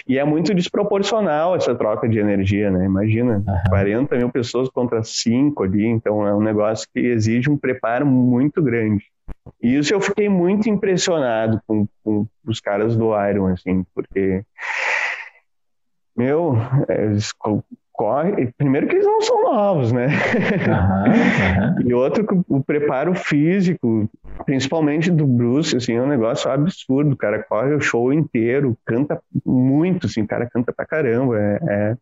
[0.08, 2.86] E é muito desproporcional essa troca de energia, né?
[2.86, 3.56] Imagina, uhum.
[3.70, 8.62] 40 mil pessoas contra cinco ali, então é um negócio que exige um preparo muito
[8.62, 9.06] grande.
[9.62, 14.44] E isso eu fiquei muito impressionado com, com os caras do Iron, assim, porque
[16.18, 16.56] meu,
[16.90, 17.32] eles
[17.98, 18.54] correm.
[18.58, 20.08] Primeiro que eles não são novos, né?
[20.08, 21.82] Uhum, uhum.
[21.90, 24.10] e outro que o preparo físico,
[24.46, 27.14] principalmente do Bruce, assim, é um negócio absurdo.
[27.14, 31.38] O cara corre o show inteiro, canta muito, assim, o cara canta pra caramba.
[31.40, 31.96] É, é...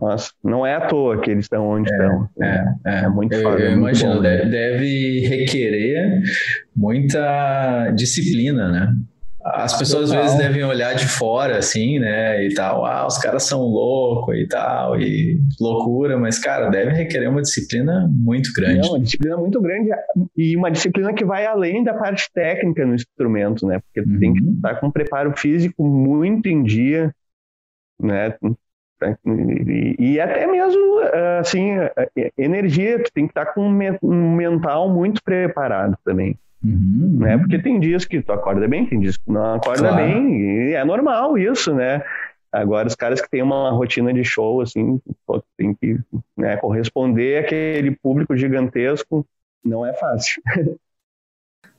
[0.00, 2.28] Nossa, não é à toa que eles estão onde é, estão.
[2.40, 3.60] É, é, é, muito eu, foda.
[3.60, 6.22] Eu, é imagino, deve, deve requerer
[6.74, 8.94] muita disciplina, né?
[9.44, 13.42] As pessoas às vezes devem olhar de fora, assim, né, e tal, ah, os caras
[13.42, 18.80] são loucos e tal, e loucura, mas, cara, deve requerer uma disciplina muito grande.
[18.80, 19.90] Não, uma disciplina muito grande
[20.36, 24.18] e uma disciplina que vai além da parte técnica no instrumento, né, porque uhum.
[24.18, 24.54] tem que uhum.
[24.54, 27.12] estar com um preparo físico muito em dia,
[28.00, 28.34] né,
[29.26, 31.00] e, e até mesmo,
[31.40, 31.72] assim,
[32.38, 33.66] energia, tu tem que estar com
[34.02, 36.38] um mental muito preparado também.
[36.64, 37.38] Uhum, né?
[37.38, 39.96] Porque tem dias que tu acorda bem, tem dias que não acorda claro.
[39.96, 42.02] bem, e é normal isso, né?
[42.52, 45.00] Agora, os caras que têm uma rotina de show, assim,
[45.56, 45.98] tem que
[46.36, 49.26] né, corresponder àquele público gigantesco,
[49.64, 50.42] não é fácil.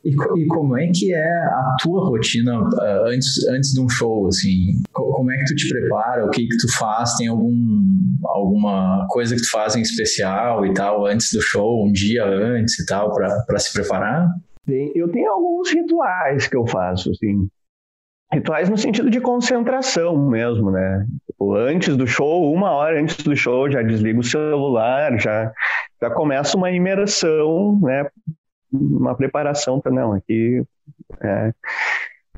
[0.04, 4.28] E, e, como é que é a tua rotina uh, antes, antes de um show,
[4.28, 4.82] assim?
[4.92, 6.26] Como é que tu te prepara?
[6.26, 7.16] O que que tu faz?
[7.16, 7.82] Tem algum,
[8.26, 12.78] alguma coisa que tu faz em especial e tal antes do show, um dia antes
[12.80, 14.28] e tal, para se preparar?
[14.68, 17.48] Eu tenho alguns rituais que eu faço, assim.
[18.32, 21.06] Rituais no sentido de concentração mesmo, né?
[21.28, 25.54] Tipo, antes do show, uma hora antes do show, já desligo o celular, já,
[26.02, 28.08] já começa uma imersão, né?
[28.72, 30.64] Uma preparação para não, aqui.
[31.22, 31.54] É.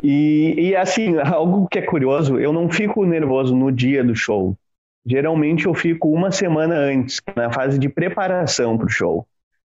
[0.03, 4.57] E, e assim, algo que é curioso, eu não fico nervoso no dia do show.
[5.05, 9.25] Geralmente eu fico uma semana antes, na fase de preparação para o show.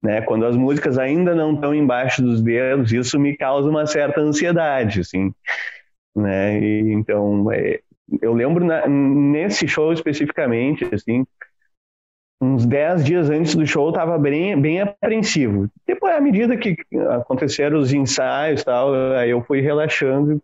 [0.01, 0.21] Né?
[0.21, 5.01] Quando as músicas ainda não estão embaixo dos dedos, isso me causa uma certa ansiedade,
[5.01, 5.33] assim,
[6.15, 6.59] né?
[6.59, 7.81] E, então, é,
[8.21, 11.25] eu lembro na, nesse show especificamente, assim,
[12.41, 15.69] uns 10 dias antes do show estava bem, bem apreensivo.
[15.85, 16.77] Depois, à medida que
[17.09, 20.41] aconteceram os ensaios tal, aí eu fui relaxando,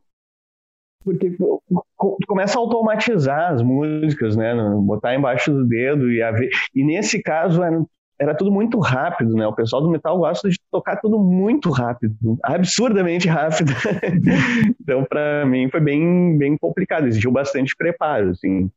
[1.04, 1.32] porque
[2.28, 4.54] começa a automatizar as músicas, né?
[4.82, 7.88] Botar embaixo do dedo e, ver, e nesse caso eram
[8.20, 9.46] era tudo muito rápido, né?
[9.46, 13.74] O pessoal do metal gosta de tocar tudo muito rápido, absurdamente rápido.
[14.82, 18.70] então, para mim, foi bem, bem complicado, exigiu bastante preparo, assim.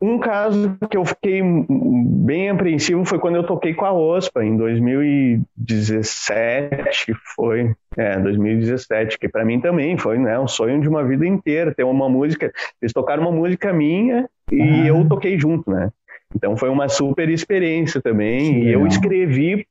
[0.00, 4.56] Um caso que eu fiquei bem apreensivo foi quando eu toquei com a OSPA, em
[4.56, 11.26] 2017, foi, é, 2017, que para mim também foi, né, um sonho de uma vida
[11.26, 14.86] inteira, ter uma música, eles tocaram uma música minha e uhum.
[14.86, 15.90] eu toquei junto, né.
[16.34, 18.64] Então foi uma super experiência também.
[18.64, 19.66] E eu escrevi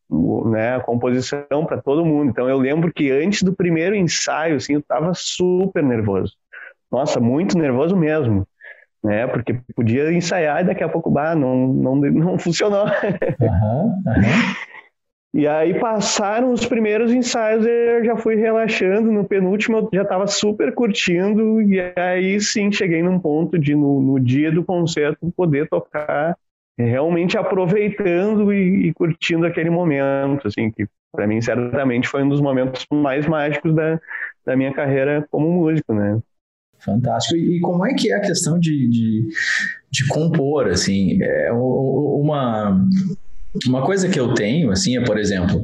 [0.46, 2.30] né, a composição para todo mundo.
[2.30, 6.34] Então eu lembro que antes do primeiro ensaio, assim, eu estava super nervoso.
[6.92, 8.48] Nossa, muito nervoso mesmo.
[9.04, 12.86] Né, porque podia ensaiar e daqui a pouco, bah, não, não, não funcionou.
[12.86, 14.68] Uhum, uhum.
[15.34, 19.12] E aí passaram os primeiros ensaios, eu já fui relaxando.
[19.12, 21.62] No penúltimo eu já estava super curtindo.
[21.62, 26.36] E aí sim cheguei num ponto de, no, no dia do concerto, poder tocar
[26.78, 32.42] realmente aproveitando e, e, curtindo aquele momento, assim, que para mim certamente foi um dos
[32.42, 34.00] momentos mais mágicos da,
[34.46, 36.20] da minha carreira como músico, né?
[36.80, 37.36] Fantástico.
[37.36, 39.28] E, como é que é a questão de, de,
[39.92, 42.88] de compor, assim, é uma,
[43.68, 45.64] uma coisa que eu tenho, assim, é, por exemplo,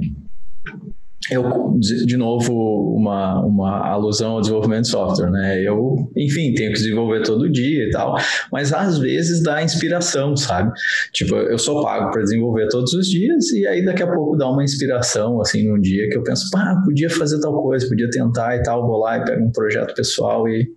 [1.30, 5.62] eu, de novo, uma, uma alusão ao desenvolvimento de software, né?
[5.62, 8.16] Eu, enfim, tenho que desenvolver todo dia e tal,
[8.52, 10.72] mas às vezes dá inspiração, sabe?
[11.14, 14.50] Tipo, eu sou pago para desenvolver todos os dias e aí daqui a pouco dá
[14.50, 18.58] uma inspiração, assim, num dia que eu penso, pá, podia fazer tal coisa, podia tentar
[18.58, 20.70] e tal, vou lá e pego um projeto pessoal e,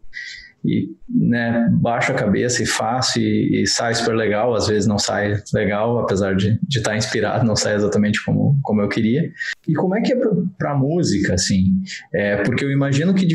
[0.66, 4.98] e né, baixo a cabeça e faço e, e, sai super legal, às vezes não
[4.98, 9.31] sai legal, apesar de estar tá inspirado, não sai exatamente como, como eu queria.
[9.66, 10.16] E como é que é
[10.59, 11.81] para música, assim?
[12.12, 13.26] É, porque eu imagino que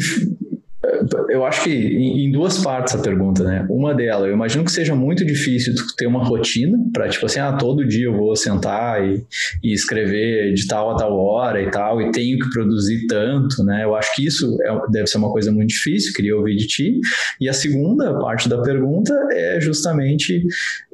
[1.30, 3.66] eu acho que em duas partes a pergunta, né?
[3.70, 7.54] Uma delas, eu imagino que seja muito difícil ter uma rotina para tipo assim, ah,
[7.54, 9.24] todo dia eu vou sentar e,
[9.64, 13.84] e, escrever de tal a tal hora e tal, e tenho que produzir tanto, né?
[13.84, 17.00] Eu acho que isso é, deve ser uma coisa muito difícil, queria ouvir de ti.
[17.40, 20.46] E a segunda parte da pergunta é justamente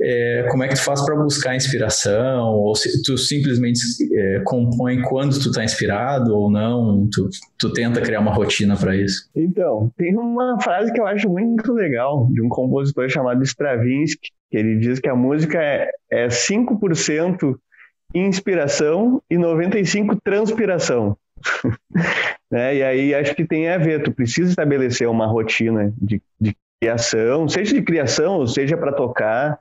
[0.02, 3.80] é, como é que tu faz para buscar inspiração, ou se tu simplesmente
[4.14, 8.96] é, compõe quando tu tá inspirado ou não, tu, tu tenta criar uma rotina para
[8.96, 9.30] isso?
[9.36, 14.58] Então, tem uma frase que eu acho muito legal de um compositor chamado Stravinsky, que
[14.58, 17.56] ele diz que a música é, é 5%
[18.14, 21.18] inspiração e 95% transpiração.
[22.50, 22.76] né?
[22.76, 27.48] E aí acho que tem a ver, tu precisa estabelecer uma rotina de, de criação,
[27.48, 29.60] seja de criação ou seja para tocar,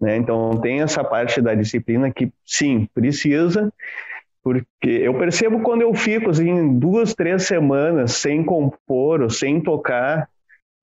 [0.00, 0.16] né?
[0.16, 3.72] Então tem essa parte da disciplina que sim, precisa,
[4.44, 10.28] porque eu percebo quando eu fico assim duas, três semanas sem compor ou sem tocar,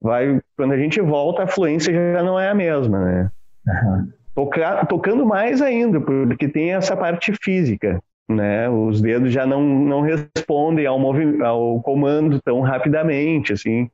[0.01, 3.31] vai quando a gente volta a fluência já não é a mesma, né?
[3.67, 4.11] Uhum.
[4.33, 8.67] Tocar, tocando mais ainda, porque tem essa parte física, né?
[8.67, 10.99] Os dedos já não, não respondem ao,
[11.45, 13.87] ao comando tão rapidamente, assim.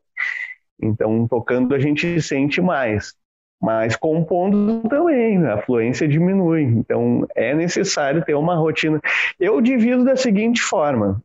[0.82, 3.14] Então, tocando a gente sente mais.
[3.62, 6.64] Mas compondo também, a fluência diminui.
[6.64, 9.02] Então, é necessário ter uma rotina.
[9.40, 11.22] Eu divido da seguinte forma: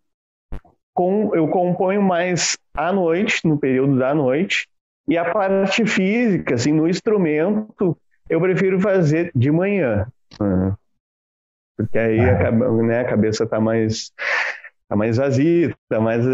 [0.95, 4.67] com, eu componho mais à noite, no período da noite,
[5.07, 7.97] e a parte física, assim, no instrumento,
[8.29, 10.07] eu prefiro fazer de manhã.
[10.41, 10.75] Né?
[11.77, 12.49] Porque aí ah.
[12.49, 14.13] a, né, a cabeça está mais
[14.89, 16.25] tá mais vazia, tá mais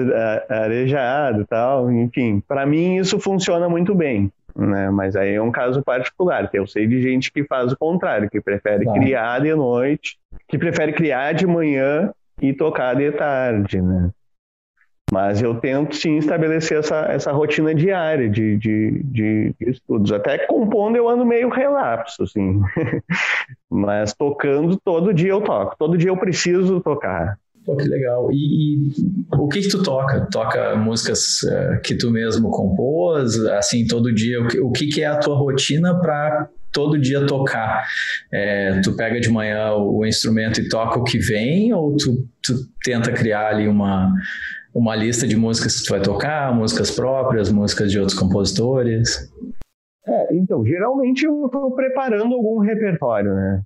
[0.49, 2.41] arejado tal, enfim.
[2.47, 4.91] Para mim isso funciona muito bem, né?
[4.91, 8.29] Mas aí é um caso particular, que eu sei de gente que faz o contrário,
[8.29, 10.19] que prefere criar de noite,
[10.49, 14.11] que prefere criar de manhã e tocar de tarde, né?
[15.11, 20.13] Mas eu tento sim estabelecer essa, essa rotina diária de, de, de estudos.
[20.13, 22.61] Até compondo eu ando meio relapso, assim.
[23.71, 25.77] Mas tocando, todo dia eu toco.
[25.79, 27.39] Todo dia eu preciso tocar.
[27.69, 28.31] Pô, que legal.
[28.33, 28.93] E, e
[29.37, 30.27] o que, que tu toca?
[30.33, 33.39] Toca músicas uh, que tu mesmo compôs?
[33.45, 34.41] Assim, todo dia?
[34.41, 37.87] O que, o que, que é a tua rotina para todo dia tocar?
[38.33, 41.75] É, tu pega de manhã o, o instrumento e toca o que vem?
[41.75, 44.15] Ou tu, tu tenta criar ali uma
[44.75, 49.31] uma lista de músicas que tu vai tocar, músicas próprias, músicas de outros compositores?
[50.07, 53.63] É, então, geralmente eu estou preparando algum repertório, né?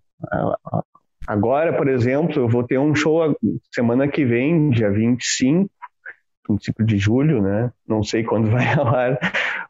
[1.26, 3.36] Agora, por exemplo, eu vou ter um show
[3.72, 5.70] semana que vem, dia 25,
[6.42, 7.70] princípio de julho, né?
[7.86, 9.18] Não sei quando vai ao ar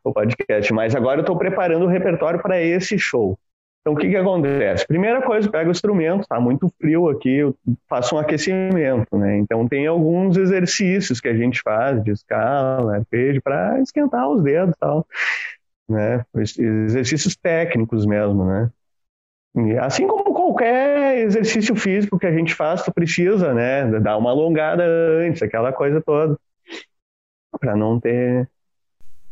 [0.02, 3.38] o podcast, mas agora eu estou preparando o repertório para esse show.
[3.82, 4.86] Então, o que, que acontece?
[4.86, 7.56] Primeira coisa, eu pego o instrumento, tá muito frio aqui, eu
[7.88, 9.38] faço um aquecimento, né?
[9.38, 14.74] Então, tem alguns exercícios que a gente faz de escala, arpejo, para esquentar os dedos
[14.76, 15.06] e tal,
[15.88, 16.24] né?
[16.34, 18.70] Exercícios técnicos mesmo, né?
[19.56, 24.30] E assim como qualquer exercício físico que a gente faz, tu precisa, né, dar uma
[24.30, 26.36] alongada antes, aquela coisa toda,
[27.60, 28.48] para não ter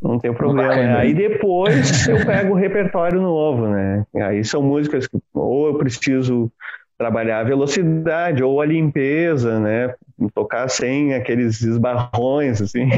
[0.02, 0.74] não tem problema.
[0.74, 0.96] Né?
[0.96, 4.06] Aí depois eu pego o repertório novo, né?
[4.16, 6.50] Aí são músicas que ou eu preciso
[6.96, 9.94] trabalhar a velocidade ou a limpeza, né?
[10.34, 12.88] Tocar sem aqueles esbarrões, assim.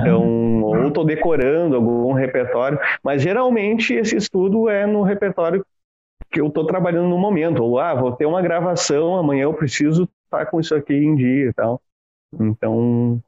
[0.00, 5.64] então, ou estou decorando algum repertório, mas geralmente esse estudo é no repertório
[6.30, 7.62] que eu estou trabalhando no momento.
[7.62, 11.48] Ou, ah, vou ter uma gravação, amanhã eu preciso estar com isso aqui em dia
[11.48, 11.80] e tal.
[12.38, 13.20] Então,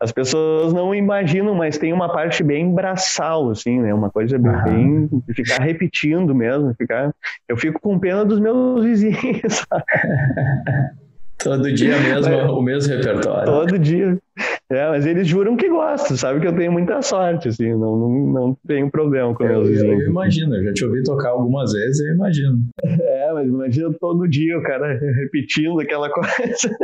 [0.00, 3.94] as pessoas não imaginam, mas tem uma parte bem braçal, assim, né?
[3.94, 7.14] Uma coisa bem, bem ficar repetindo mesmo, ficar.
[7.48, 9.66] Eu fico com pena dos meus vizinhos.
[11.42, 13.44] Todo dia mesmo, mas, o mesmo repertório.
[13.44, 14.18] Todo dia.
[14.68, 18.26] É, mas eles juram que gostam, sabe que eu tenho muita sorte, assim, não, não,
[18.26, 20.02] não tenho problema com eu, meus vizinhos.
[20.02, 22.58] Eu imagino, eu já te ouvi tocar algumas vezes, eu imagino.
[22.82, 26.76] É, mas imagina todo dia o cara repetindo aquela coisa.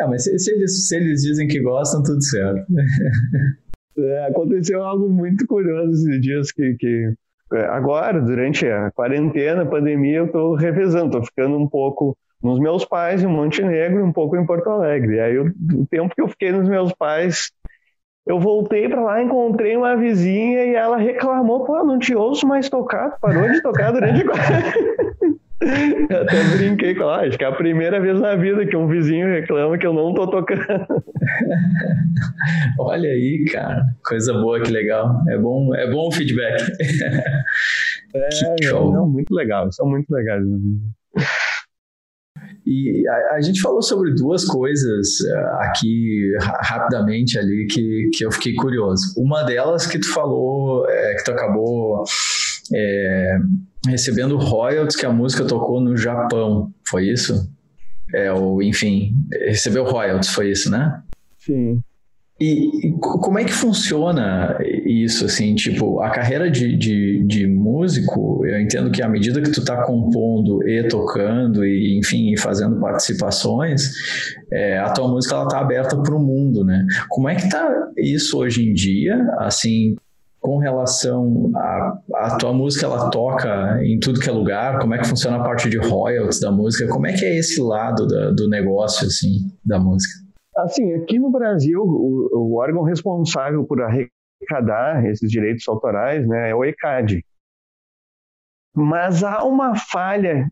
[0.00, 2.64] Ah, mas se, se, eles, se eles dizem que gostam, tudo certo.
[3.98, 7.12] É, aconteceu algo muito curioso esses dias que, que
[7.52, 12.58] é, agora, durante a quarentena, a pandemia, eu estou revezando, estou ficando um pouco nos
[12.58, 15.16] meus pais em Montenegro e um pouco em Porto Alegre.
[15.16, 17.50] E aí, eu, o tempo que eu fiquei nos meus pais,
[18.26, 22.68] eu voltei para lá, encontrei uma vizinha e ela reclamou: pô, não te ouço mais
[22.68, 24.24] tocar, parou de tocar durante.
[26.08, 28.88] Eu até brinquei com ela, acho que é a primeira vez na vida que um
[28.88, 30.64] vizinho reclama que eu não tô tocando.
[32.80, 35.20] Olha aí, cara, coisa boa, que legal.
[35.28, 36.62] É bom, é bom o feedback.
[38.12, 38.28] É,
[38.64, 38.92] show.
[38.92, 40.42] Não, muito legal, são muito legais.
[42.66, 48.30] E a, a, gente falou sobre duas coisas uh, aqui rapidamente ali que, que eu
[48.30, 49.02] fiquei curioso.
[49.16, 52.04] Uma delas que tu falou, é, que tu acabou
[52.74, 53.38] é,
[53.86, 57.50] recebendo royalties que a música tocou no Japão, foi isso?
[58.14, 61.02] É, ou, enfim, recebeu royalties, foi isso, né?
[61.38, 61.80] Sim.
[62.40, 68.44] E, e, como é que funciona isso, assim, tipo, a carreira de, de, de, músico,
[68.46, 73.92] eu entendo que à medida que tu tá compondo e tocando e, enfim, fazendo participações,
[74.52, 76.84] é, a tua música, ela tá aberta para o mundo, né?
[77.08, 79.94] Como é que tá isso hoje em dia, assim,
[80.40, 81.52] com relação
[82.14, 84.78] a tua música, ela toca em tudo que é lugar?
[84.78, 86.88] Como é que funciona a parte de royalties da música?
[86.88, 90.14] Como é que é esse lado da, do negócio, assim, da música?
[90.56, 96.54] Assim, aqui no Brasil, o, o órgão responsável por arrecadar esses direitos autorais né, é
[96.54, 97.22] o ECAD.
[98.74, 100.50] Mas há uma falha,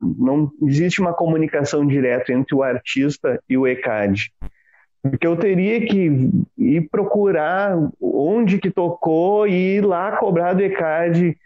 [0.00, 4.30] não existe uma comunicação direta entre o artista e o ECAD.
[5.02, 11.36] Porque eu teria que ir procurar onde que tocou e ir lá cobrar do ECAD.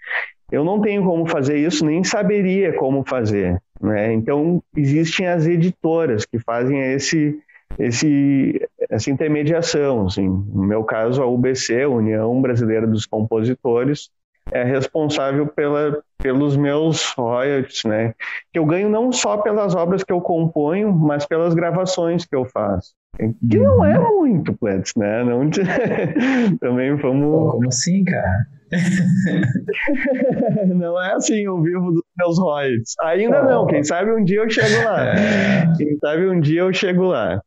[0.51, 3.61] Eu não tenho como fazer isso, nem saberia como fazer.
[3.81, 4.13] Né?
[4.13, 7.37] Então, existem as editoras que fazem esse,
[7.79, 10.07] esse, essa intermediação.
[10.07, 10.29] Assim.
[10.29, 14.09] No meu caso, a UBC, União Brasileira dos Compositores,
[14.53, 18.15] é responsável pela, pelos meus royalties, né?
[18.53, 22.45] Que eu ganho não só pelas obras que eu componho, mas pelas gravações que eu
[22.45, 22.93] faço.
[23.17, 24.19] Que não é uhum.
[24.19, 25.25] muito, Plets, né?
[25.25, 25.49] Não
[26.61, 27.27] Também vamos.
[27.27, 28.47] Pô, como assim, cara?
[30.75, 32.95] não é assim, eu vivo dos meus royalties.
[33.03, 33.49] Ainda oh.
[33.49, 35.17] não, quem sabe um dia eu chego lá.
[35.17, 35.73] É.
[35.77, 37.41] Quem sabe um dia eu chego lá.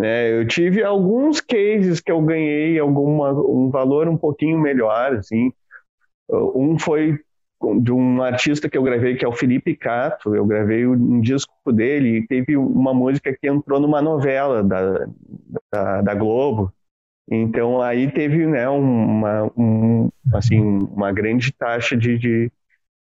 [0.00, 5.52] É, eu tive alguns cases que eu ganhei alguma, um valor um pouquinho melhor, assim.
[6.32, 7.18] Um foi
[7.80, 10.34] de um artista que eu gravei, que é o Felipe Cato.
[10.34, 15.06] Eu gravei um disco dele e teve uma música que entrou numa novela da,
[15.72, 16.72] da, da Globo.
[17.30, 22.52] Então aí teve né, uma, um, assim, uma grande taxa de, de,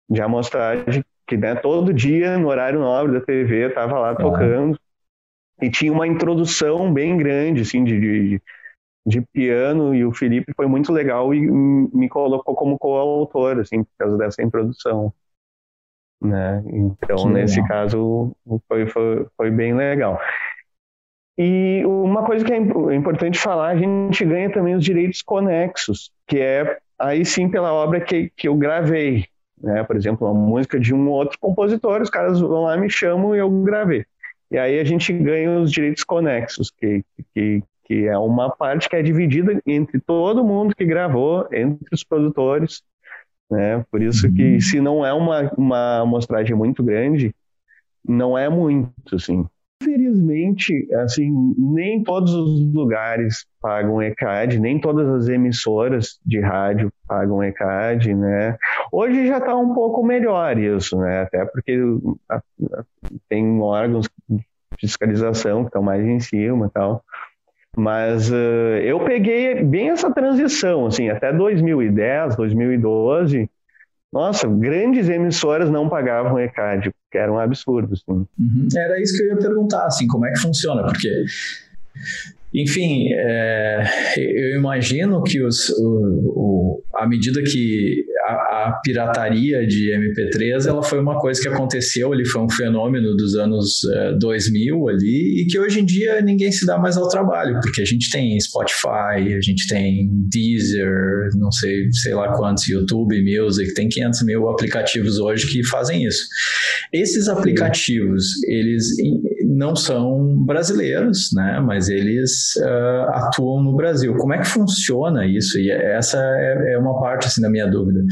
[0.09, 4.79] de amostragem, que né, todo dia, no horário nobre da TV, estava lá tocando.
[5.61, 8.41] E tinha uma introdução bem grande, assim, de, de,
[9.07, 13.91] de piano, e o Felipe foi muito legal e me colocou como coautor, assim, por
[13.97, 15.13] causa dessa introdução.
[16.21, 16.61] Né?
[16.67, 17.67] Então, que nesse legal.
[17.69, 18.35] caso,
[18.67, 20.19] foi, foi, foi bem legal.
[21.37, 26.39] E uma coisa que é importante falar, a gente ganha também os direitos conexos, que
[26.39, 29.25] é aí sim pela obra que, que eu gravei.
[29.61, 29.83] Né?
[29.85, 33.39] Por exemplo, uma música de um outro compositor, os caras vão lá, me chamam e
[33.39, 34.05] eu gravei.
[34.51, 37.03] E aí a gente ganha os direitos conexos, que,
[37.33, 42.03] que, que é uma parte que é dividida entre todo mundo que gravou, entre os
[42.03, 42.83] produtores.
[43.49, 43.83] Né?
[43.89, 44.59] Por isso que uhum.
[44.59, 47.33] se não é uma, uma amostragem muito grande,
[48.05, 49.45] não é muito, assim.
[49.81, 57.41] Infelizmente, assim, nem todos os lugares pagam ECAD, nem todas as emissoras de rádio pagam
[57.41, 58.57] ECAD, né?
[58.91, 61.21] Hoje já está um pouco melhor isso, né?
[61.21, 61.79] Até porque
[63.29, 64.43] tem órgãos de
[64.79, 67.03] fiscalização que estão mais em cima e tal.
[67.77, 73.47] Mas uh, eu peguei bem essa transição, assim, até 2010, 2012,
[74.11, 77.93] nossa, grandes emissoras não pagavam ECAD, que era um absurdo.
[77.93, 78.25] Assim.
[78.39, 78.67] Uhum.
[78.75, 80.81] Era isso que eu ia perguntar, assim, como é que funciona?
[80.81, 81.25] Porque
[82.57, 83.83] enfim, é,
[84.17, 90.81] eu imagino que os, o, o, à medida que a, a, pirataria de MP3 ela
[90.81, 95.45] foi uma coisa que aconteceu, ali foi um fenômeno dos anos é, 2000 ali e
[95.45, 99.35] que hoje em dia ninguém se dá mais ao trabalho, porque a gente tem Spotify,
[99.37, 105.19] a gente tem Deezer, não sei, sei lá quantos, YouTube Music, tem 500 mil aplicativos
[105.19, 106.27] hoje que fazem isso.
[106.91, 108.97] Esses aplicativos, eles
[109.57, 111.59] não são brasileiros, né?
[111.59, 114.15] Mas eles uh, atuam no Brasil.
[114.15, 115.59] Como é que funciona isso?
[115.59, 118.03] E essa é, é uma parte assim da minha dúvida.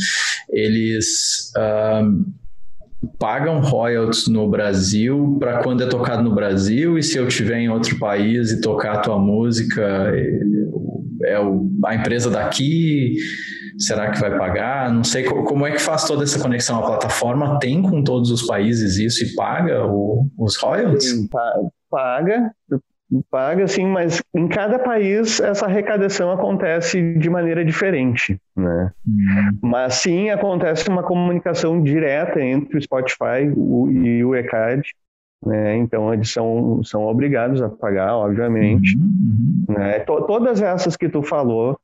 [0.49, 2.25] Eles uh,
[3.19, 7.69] pagam royalties no Brasil para quando é tocado no Brasil e se eu tiver em
[7.69, 10.39] outro país e tocar a tua música é,
[11.25, 13.15] é o, a empresa daqui
[13.77, 14.91] Será que vai pagar?
[14.91, 16.79] Não sei como é que faz toda essa conexão.
[16.79, 21.27] A plataforma tem com todos os países isso e paga o, os royalties?
[21.89, 22.51] Paga,
[23.29, 28.91] paga sim, mas em cada país essa arrecadação acontece de maneira diferente, né?
[29.07, 29.59] Uhum.
[29.61, 33.43] Mas sim acontece uma comunicação direta entre o Spotify
[33.91, 34.83] e o ECAD,
[35.45, 35.77] né?
[35.77, 38.97] Então eles são, são obrigados a pagar, obviamente.
[38.97, 39.75] Uhum, uhum.
[39.77, 39.99] Né?
[39.99, 41.77] Todas essas que tu falou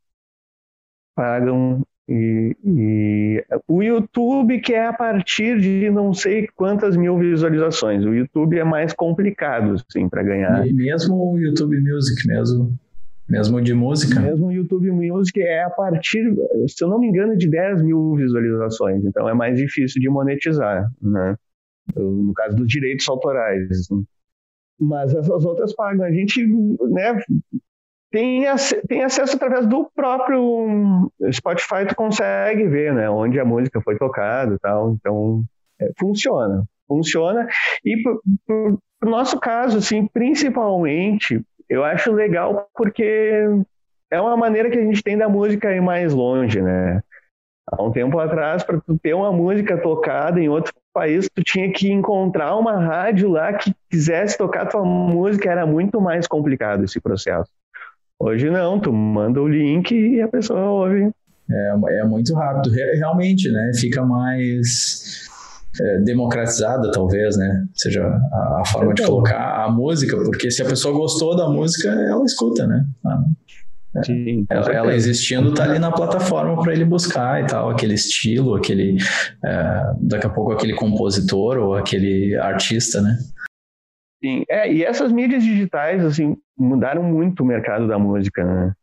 [1.22, 8.03] pagam e, e, o YouTube que é a partir de não sei quantas mil visualizações.
[8.03, 10.67] O YouTube é mais complicado assim para ganhar.
[10.67, 12.76] E mesmo o YouTube Music mesmo,
[13.30, 14.19] mesmo de música.
[14.19, 16.24] Mesmo o YouTube Music é a partir,
[16.67, 19.05] se eu não me engano, de 10 mil visualizações.
[19.05, 21.36] Então é mais difícil de monetizar, né?
[21.95, 23.69] No caso dos direitos autorais.
[23.69, 24.03] Assim.
[24.80, 26.03] Mas essas outras pagam.
[26.03, 26.43] A gente,
[26.89, 27.22] né,
[28.12, 28.43] tem,
[28.88, 34.53] tem acesso através do próprio Spotify, tu consegue ver, né, onde a música foi tocada
[34.55, 35.43] e tal, então
[35.80, 37.47] é, funciona, funciona,
[37.86, 37.95] e
[38.45, 43.47] pro, nosso caso, assim, principalmente, eu acho legal porque
[44.12, 47.01] é uma maneira que a gente tem da música ir mais longe, né,
[47.72, 51.72] há um tempo atrás, para tu ter uma música tocada em outro país, tu tinha
[51.72, 56.99] que encontrar uma rádio lá que quisesse tocar tua música, era muito mais complicado esse
[56.99, 57.49] processo.
[58.24, 61.09] Hoje não, tu manda o link e a pessoa ouve.
[61.49, 63.72] É, é muito rápido, realmente, né?
[63.76, 65.28] Fica mais
[65.82, 67.65] é, democratizada, talvez, né?
[67.74, 71.49] Seja a, a forma então, de colocar a música, porque se a pessoa gostou da
[71.49, 72.86] música, ela escuta, né?
[73.03, 73.24] Ah.
[74.05, 78.55] Sim, ela, ela, existindo tá ali na plataforma para ele buscar e tal, aquele estilo,
[78.55, 78.95] aquele
[79.43, 83.17] é, daqui a pouco aquele compositor ou aquele artista, né?
[84.24, 88.74] Sim, é, e essas mídias digitais assim mudaram muito o mercado da música, né?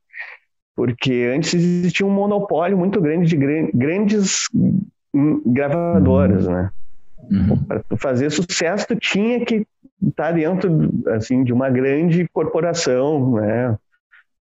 [0.75, 3.37] Porque antes existia um monopólio muito grande de
[3.75, 4.49] grandes
[5.47, 6.53] gravadoras, uhum.
[6.53, 6.71] né?
[7.31, 7.65] Uhum.
[7.65, 9.67] Para fazer sucesso, tu tinha que
[10.03, 13.77] estar tá dentro assim de uma grande corporação, né?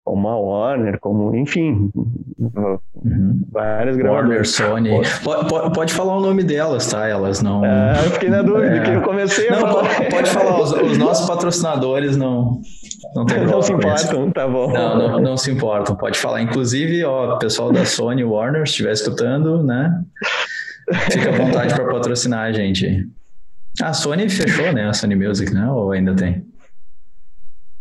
[0.08, 3.42] Como a Warner, como, enfim, uhum.
[3.52, 4.58] várias gravadoras.
[4.58, 5.22] Warner, Sony.
[5.22, 7.06] Pode, pode, falar o nome delas, tá?
[7.06, 7.62] Elas não.
[7.62, 8.80] Ah, eu fiquei na dúvida, é...
[8.80, 9.94] que eu comecei não, a falar.
[9.96, 12.62] Pode, pode falar, os, os, nossos patrocinadores não.
[13.14, 14.72] Não, tem não se importam, tá bom.
[14.72, 16.40] Não, não, não, se importam, pode falar.
[16.40, 19.92] Inclusive, ó, pessoal da Sony Warner, se estiver escutando, né?
[21.10, 23.06] Fica à vontade para patrocinar a gente.
[23.82, 24.88] A Sony fechou, né?
[24.88, 25.70] A Sony Music, né?
[25.70, 26.46] Ou ainda tem?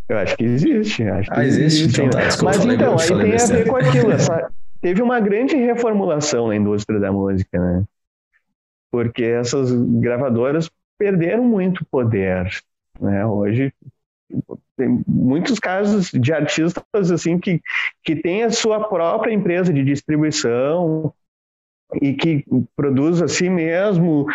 [0.10, 1.04] Eu acho que existe.
[1.04, 1.84] Acho que ah, existe?
[1.84, 2.02] existe.
[2.02, 4.12] Então, tá, desculpa, Mas então, aí tem a ver com aquilo.
[4.12, 4.52] Essa,
[4.82, 7.84] teve uma grande reformulação na indústria da música, né?
[8.92, 12.50] Porque essas gravadoras perderam muito poder,
[13.00, 13.26] né?
[13.26, 13.74] Hoje
[14.78, 17.62] tem muitos casos de artistas assim que,
[18.04, 21.14] que têm a sua própria empresa de distribuição
[22.02, 22.46] e que
[22.76, 24.28] produz a si mesmo,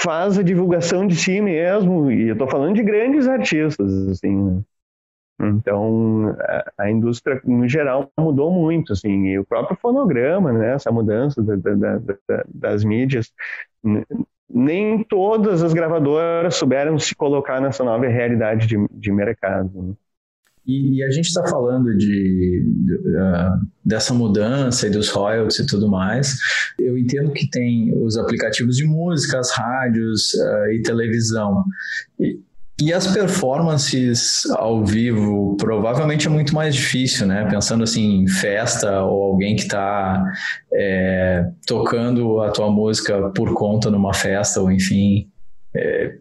[0.00, 4.62] faz a divulgação de si mesmo, e eu estou falando de grandes artistas, assim, né?
[5.42, 6.36] Então,
[6.78, 11.56] a, indústria, no geral, mudou muito, assim, e o próprio fonograma, né, essa mudança da,
[11.56, 13.32] da, da, das mídias,
[14.48, 19.70] nem todas as gravadoras souberam se colocar nessa nova realidade de, de mercado.
[19.74, 19.94] Né?
[20.64, 25.66] E, e, a gente está falando de, de uh, dessa mudança e dos royalties e
[25.66, 26.36] tudo mais.
[26.78, 31.64] Eu entendo que tem os aplicativos de música, as rádios uh, e televisão.
[32.20, 32.38] E,
[32.82, 37.48] e as performances ao vivo provavelmente é muito mais difícil, né?
[37.48, 40.24] Pensando assim em festa ou alguém que está
[40.72, 45.30] é, tocando a tua música por conta numa festa ou enfim.
[45.76, 46.16] É,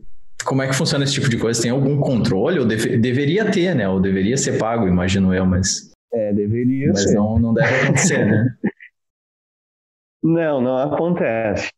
[0.46, 1.62] como é que funciona esse tipo de coisa?
[1.62, 2.60] Tem algum controle?
[2.60, 3.90] Ou deve, deveria ter, né?
[3.90, 5.92] Ou deveria ser pago, imagino eu, mas.
[6.14, 7.08] É, deveria mas ser.
[7.08, 8.56] Mas não, não deve acontecer, né?
[10.22, 11.72] não, não acontece.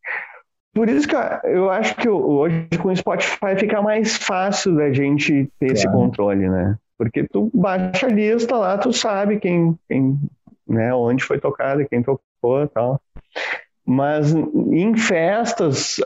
[0.74, 1.14] Por isso que
[1.44, 5.72] eu acho que hoje com o Spotify fica mais fácil da gente ter claro.
[5.72, 6.76] esse controle, né?
[6.98, 10.18] Porque tu baixa a lista lá, tu sabe quem, quem
[10.66, 13.00] né, onde foi tocado, quem tocou e tal.
[13.86, 16.00] Mas em festas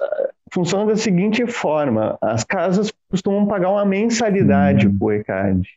[0.52, 4.98] funciona da seguinte forma: as casas costumam pagar uma mensalidade uhum.
[4.98, 5.68] para o ECAD.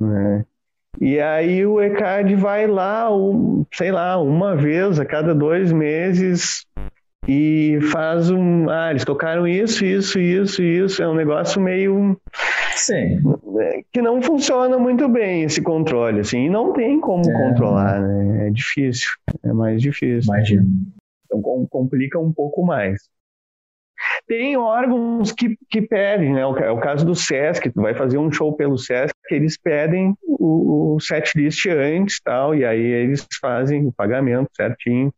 [0.00, 0.44] Né?
[1.00, 3.08] E aí o ECAD vai lá,
[3.72, 6.66] sei lá, uma vez a cada dois meses
[7.26, 8.68] e faz um.
[8.70, 11.02] Ah, eles tocaram isso, isso, isso, isso.
[11.02, 12.18] É um negócio meio.
[12.74, 13.20] Sim.
[13.92, 16.46] Que não funciona muito bem esse controle, assim.
[16.46, 17.32] E não tem como é.
[17.32, 18.48] controlar, né?
[18.48, 19.10] É difícil.
[19.44, 20.32] É mais difícil.
[20.32, 20.66] Imagina.
[21.26, 23.02] Então complica um pouco mais.
[24.26, 26.42] Tem órgãos que, que pedem, né?
[26.42, 30.94] É o caso do SESC, tu vai fazer um show pelo SESC, eles pedem o,
[30.94, 35.12] o set list antes tal, e aí eles fazem o pagamento certinho.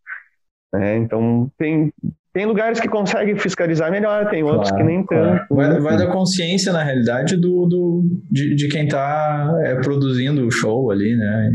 [0.73, 0.97] Né?
[0.99, 1.93] Então, tem,
[2.33, 5.49] tem lugares que conseguem fiscalizar melhor, tem outros claro, que nem tanto.
[5.49, 5.73] Claro.
[5.73, 10.51] Vai, vai da consciência, na realidade, do, do, de, de quem está é, produzindo o
[10.51, 11.53] show ali, né?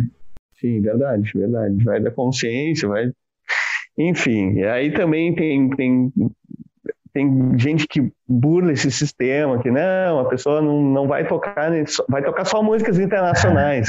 [0.59, 1.83] Sim, verdade, verdade.
[1.83, 3.09] Vai da consciência, vai.
[3.97, 6.11] Enfim, e aí também tem, tem,
[7.13, 11.71] tem gente que burla esse sistema, que não, a pessoa não, não vai tocar,
[12.09, 13.87] vai tocar só músicas internacionais.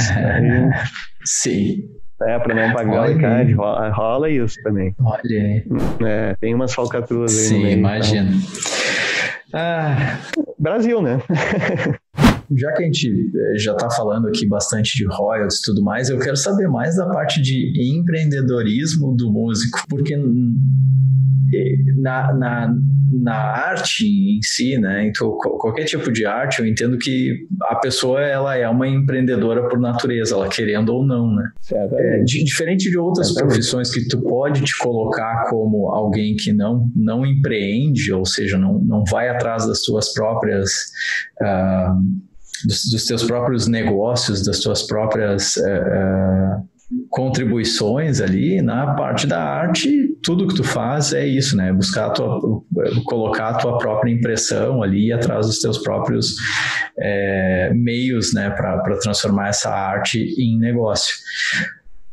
[1.25, 1.96] Sim.
[2.23, 4.95] É, para não pagar o ICAD, rola, rola, isso também.
[4.99, 5.65] Olha
[6.07, 7.45] É, tem umas falcatruas aí.
[7.45, 8.31] Sim, meio, imagino.
[8.31, 9.61] Então.
[9.61, 10.19] Ah.
[10.59, 11.19] Brasil, né?
[12.57, 16.09] já que a gente eh, já está falando aqui bastante de royalties e tudo mais,
[16.09, 20.17] eu quero saber mais da parte de empreendedorismo do músico, porque
[21.97, 22.75] na, na,
[23.23, 25.07] na arte em si, né?
[25.07, 29.79] Então, qualquer tipo de arte, eu entendo que a pessoa ela é uma empreendedora por
[29.79, 31.45] natureza, ela querendo ou não, né?
[31.73, 37.25] É, diferente de outras profissões que tu pode te colocar como alguém que não, não
[37.25, 40.71] empreende, ou seja, não, não vai atrás das suas próprias.
[41.41, 42.27] Uh,
[42.67, 45.57] dos, dos teus próprios negócios, das tuas próprias.
[45.57, 46.77] Uh, uh,
[47.11, 51.73] contribuições ali na parte da arte, tudo que tu faz é isso, né?
[51.73, 52.41] Buscar a tua,
[53.05, 56.35] colocar a tua própria impressão ali atrás dos teus próprios
[56.99, 61.15] é, meios, né, para transformar essa arte em negócio.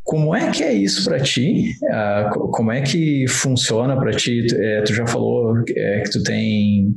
[0.04, 1.72] Como é que é isso para ti?
[1.82, 4.46] Uh, como é que funciona para ti?
[4.54, 6.94] É, tu já falou é, que tu tem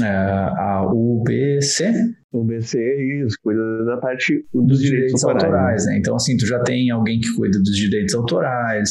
[0.00, 1.94] uh, a UBC,
[2.30, 5.44] O é isso, cuida da parte dos, dos direitos, direitos autorais.
[5.44, 5.96] autorais né?
[5.96, 8.90] Então, assim, tu já tem alguém que cuida dos direitos autorais,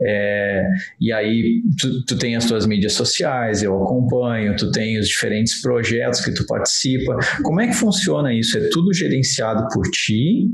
[0.00, 0.68] é,
[1.00, 5.62] e aí tu, tu tem as tuas mídias sociais, eu acompanho, tu tem os diferentes
[5.62, 7.16] projetos que tu participa.
[7.44, 8.58] Como é que funciona isso?
[8.58, 10.50] É tudo gerenciado por ti?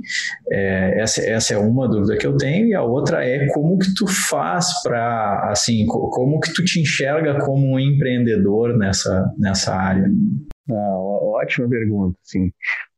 [0.53, 3.95] É, essa, essa é uma dúvida que eu tenho, e a outra é como que
[3.95, 10.11] tu faz para, assim, como que tu te enxerga como um empreendedor nessa, nessa área?
[10.71, 12.53] Ah, ótima pergunta, sim.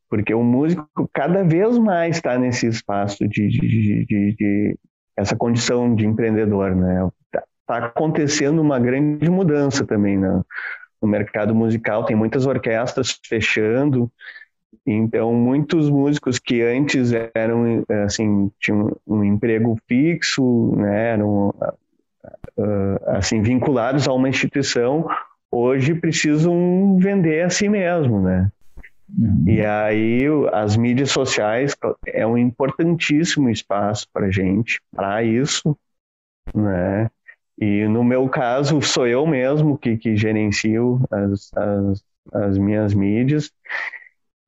[0.09, 4.79] Porque o músico cada vez mais está nesse espaço de, de, de, de,
[5.15, 7.07] essa condição de empreendedor, né?
[7.25, 10.45] Está tá acontecendo uma grande mudança também no,
[11.01, 12.03] no mercado musical.
[12.03, 14.11] Tem muitas orquestras fechando,
[14.85, 21.13] então muitos músicos que antes eram assim tinham um emprego fixo, né?
[21.13, 21.53] Eram
[23.07, 25.07] assim vinculados a uma instituição
[25.51, 28.49] hoje precisam vender a si mesmo, né?
[29.19, 29.43] Uhum.
[29.45, 30.23] E aí
[30.53, 31.75] as mídias sociais
[32.07, 35.77] é um importantíssimo espaço para gente para isso,
[36.55, 37.09] né?
[37.59, 43.51] E no meu caso sou eu mesmo que, que gerencio as, as, as minhas mídias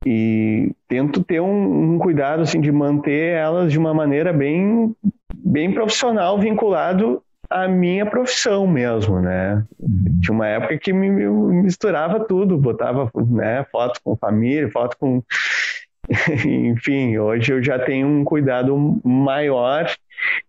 [0.06, 4.96] e tento ter um, um, cuidado assim de manter elas de uma maneira bem
[5.34, 7.23] bem profissional vinculado
[7.54, 9.64] a minha profissão mesmo, né?
[9.80, 10.20] Uhum.
[10.22, 15.22] Tinha uma época que me, misturava tudo, botava né, foto com família, foto com.
[16.46, 19.90] Enfim, hoje eu já tenho um cuidado maior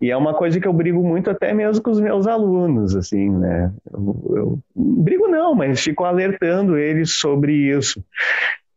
[0.00, 3.30] e é uma coisa que eu brigo muito até mesmo com os meus alunos, assim,
[3.30, 3.70] né?
[3.92, 8.02] Eu, eu brigo não, mas fico alertando eles sobre isso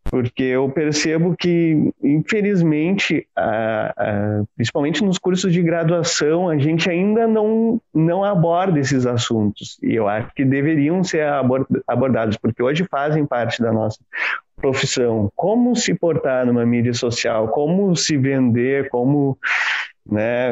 [0.10, 7.28] porque eu percebo que, infelizmente, a, a, principalmente nos cursos de graduação, a gente ainda
[7.28, 9.78] não, não aborda esses assuntos.
[9.82, 11.26] E eu acho que deveriam ser
[11.88, 14.00] abordados, porque hoje fazem parte da nossa
[14.56, 15.32] profissão.
[15.36, 19.38] Como se portar numa mídia social, como se vender, como
[20.10, 20.52] né,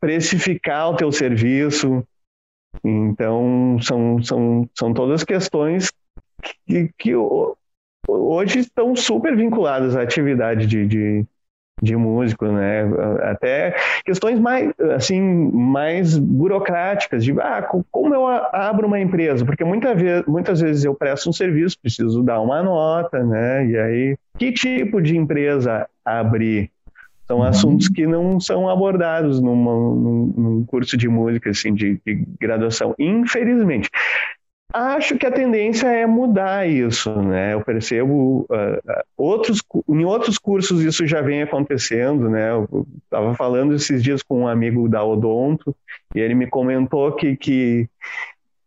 [0.00, 2.06] precificar o teu serviço.
[2.84, 5.92] Então, são, são, são todas questões
[6.66, 7.12] que, que
[8.08, 11.26] hoje estão super vinculadas à atividade de, de,
[11.82, 12.82] de músico, né?
[13.22, 19.44] Até questões mais, assim, mais burocráticas, de ah, como eu abro uma empresa?
[19.44, 23.66] Porque muita vez, muitas vezes eu presto um serviço, preciso dar uma nota, né?
[23.66, 26.70] E aí, que tipo de empresa abrir?
[27.26, 27.44] São uhum.
[27.44, 32.94] assuntos que não são abordados numa, num, num, curso de música, assim, de, de graduação.
[32.98, 33.88] Infelizmente.
[34.74, 37.54] Acho que a tendência é mudar isso, né?
[37.54, 42.50] Eu percebo uh, outros, em outros cursos isso já vem acontecendo, né?
[42.50, 45.76] Eu estava falando esses dias com um amigo da Odonto
[46.12, 47.88] e ele me comentou que, que,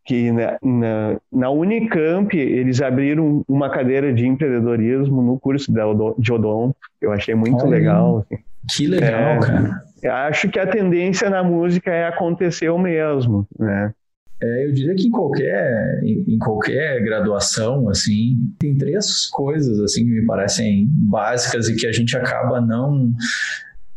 [0.06, 6.78] que na, na, na Unicamp eles abriram uma cadeira de empreendedorismo no curso de Odonto.
[7.02, 8.20] Eu achei muito Olha, legal.
[8.20, 8.42] Assim.
[8.70, 10.28] Que legal, é, cara.
[10.30, 13.92] Acho que a tendência na música é acontecer o mesmo, né?
[14.42, 20.12] É, eu diria que em qualquer, em, qualquer graduação, assim, tem três coisas, assim, que
[20.12, 23.14] me parecem básicas e que a gente acaba não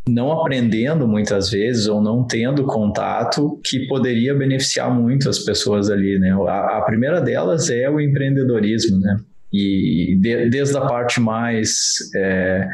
[0.08, 6.18] não aprendendo muitas vezes ou não tendo contato que poderia beneficiar muito as pessoas ali,
[6.18, 6.32] né?
[6.48, 9.18] A, a primeira delas é o empreendedorismo, né?
[9.52, 12.68] E de, desde a parte mais é,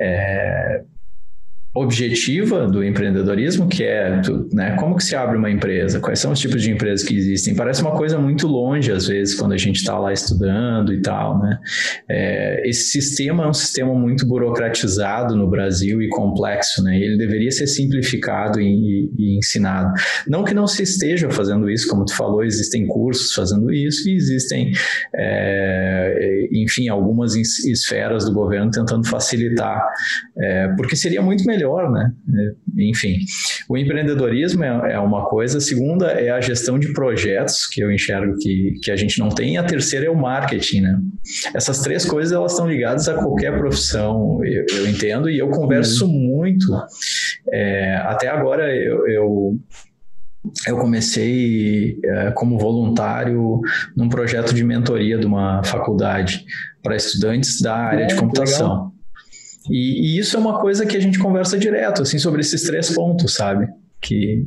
[0.00, 0.84] é,
[1.74, 4.22] objetiva do empreendedorismo, que é
[4.52, 7.52] né, como que se abre uma empresa, quais são os tipos de empresas que existem.
[7.56, 11.40] Parece uma coisa muito longe, às vezes, quando a gente está lá estudando e tal.
[11.40, 11.58] Né?
[12.08, 16.96] É, esse sistema é um sistema muito burocratizado no Brasil e complexo, né?
[16.96, 19.92] ele deveria ser simplificado e, e, ensinado.
[20.28, 24.14] Não que não se esteja fazendo isso, como tu falou, existem cursos fazendo isso e
[24.14, 24.70] existem,
[25.12, 29.84] é, enfim, algumas esferas do governo tentando facilitar,
[30.38, 32.12] é, porque seria muito melhor melhor, né?
[32.36, 33.18] É, enfim,
[33.68, 37.90] o empreendedorismo é, é, uma coisa, a segunda é a gestão de projetos, que eu
[37.90, 41.00] enxergo que, que a gente não tem, e a terceira é o marketing, né?
[41.54, 46.06] Essas três coisas, elas estão ligadas a qualquer profissão, eu, eu entendo, e eu converso
[46.06, 46.12] uhum.
[46.12, 46.66] muito.
[47.50, 49.58] É, até agora, eu, eu
[50.66, 53.62] eu comecei é, como voluntário
[53.96, 56.44] num projeto de mentoria de uma faculdade
[56.82, 58.93] para estudantes da área é, de computação.
[59.70, 62.90] E, e, isso é uma coisa que a gente conversa direto, assim, sobre esses três
[62.94, 63.66] pontos, sabe?
[64.00, 64.44] Que,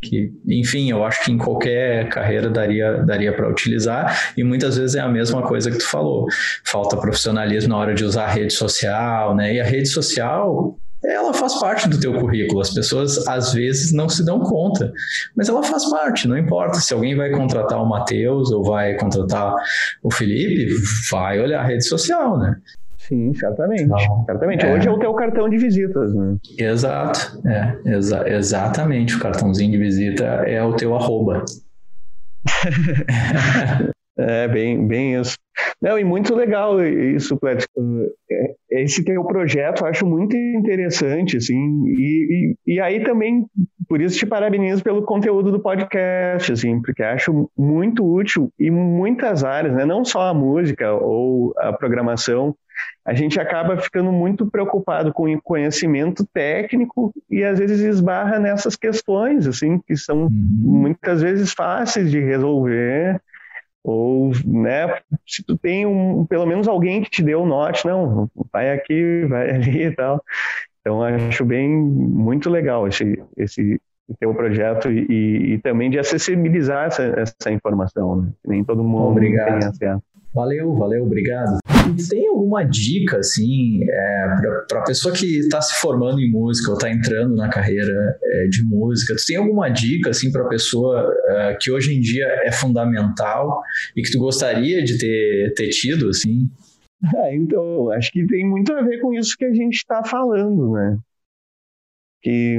[0.00, 4.96] que enfim, eu acho que em qualquer carreira daria, daria para utilizar, e muitas vezes
[4.96, 6.26] é a mesma coisa que tu falou.
[6.64, 9.54] Falta profissionalismo na hora de usar a rede social, né?
[9.54, 12.60] E a rede social, ela faz parte do teu currículo.
[12.60, 14.90] As pessoas às vezes não se dão conta,
[15.36, 16.26] mas ela faz parte.
[16.26, 19.54] Não importa se alguém vai contratar o Matheus ou vai contratar
[20.02, 20.68] o Felipe,
[21.10, 22.56] vai olhar a rede social, né?
[23.08, 23.84] Sim, certamente.
[23.84, 24.66] Então, certamente.
[24.66, 24.74] É.
[24.74, 26.36] Hoje é o teu cartão de visitas, né?
[26.58, 27.40] Exato.
[27.48, 29.16] É, exa exatamente.
[29.16, 31.42] O cartãozinho de visita é o teu arroba.
[34.18, 35.38] é, bem, bem isso.
[35.80, 37.72] Não, e muito legal isso, Plético.
[38.30, 43.46] É, esse teu projeto eu acho muito interessante, assim, e, e, e, aí também,
[43.88, 49.42] por isso te parabenizo pelo conteúdo do podcast, assim, porque acho muito útil em muitas
[49.44, 52.54] áreas, né, não só a música ou a programação,
[53.08, 58.76] a gente acaba ficando muito preocupado com o conhecimento técnico e às vezes esbarra nessas
[58.76, 60.30] questões, assim, que são uhum.
[60.30, 63.18] muitas vezes fáceis de resolver,
[63.82, 68.28] ou, né, se tu tem um, pelo menos alguém que te deu o norte, não,
[68.52, 70.22] vai aqui, vai ali e tal.
[70.82, 73.80] Então, acho bem, muito legal esse, esse
[74.20, 78.28] teu projeto e, e também de acessibilizar essa, essa informação, né?
[78.46, 79.60] Nem todo mundo Obrigado.
[79.60, 80.02] tem acesso.
[80.34, 81.58] Valeu, valeu, obrigado.
[82.08, 84.26] Tem alguma dica, assim, é,
[84.68, 88.62] para pessoa que está se formando em música ou está entrando na carreira é, de
[88.64, 89.14] música?
[89.16, 93.62] Tu tem alguma dica, assim, para a pessoa é, que hoje em dia é fundamental
[93.96, 96.48] e que tu gostaria de ter, ter tido, assim?
[97.14, 100.72] É, então, acho que tem muito a ver com isso que a gente está falando,
[100.72, 100.98] né?
[102.20, 102.58] Que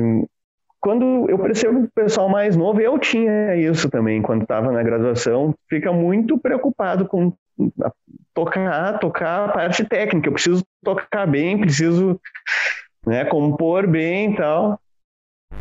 [0.79, 5.53] quando eu percebo o pessoal mais novo, eu tinha isso também quando estava na graduação,
[5.69, 7.33] fica muito preocupado com
[8.39, 10.29] tocar, tocar a parte técnica.
[10.29, 12.19] Eu preciso tocar bem, preciso
[13.05, 14.79] né, compor bem e tal.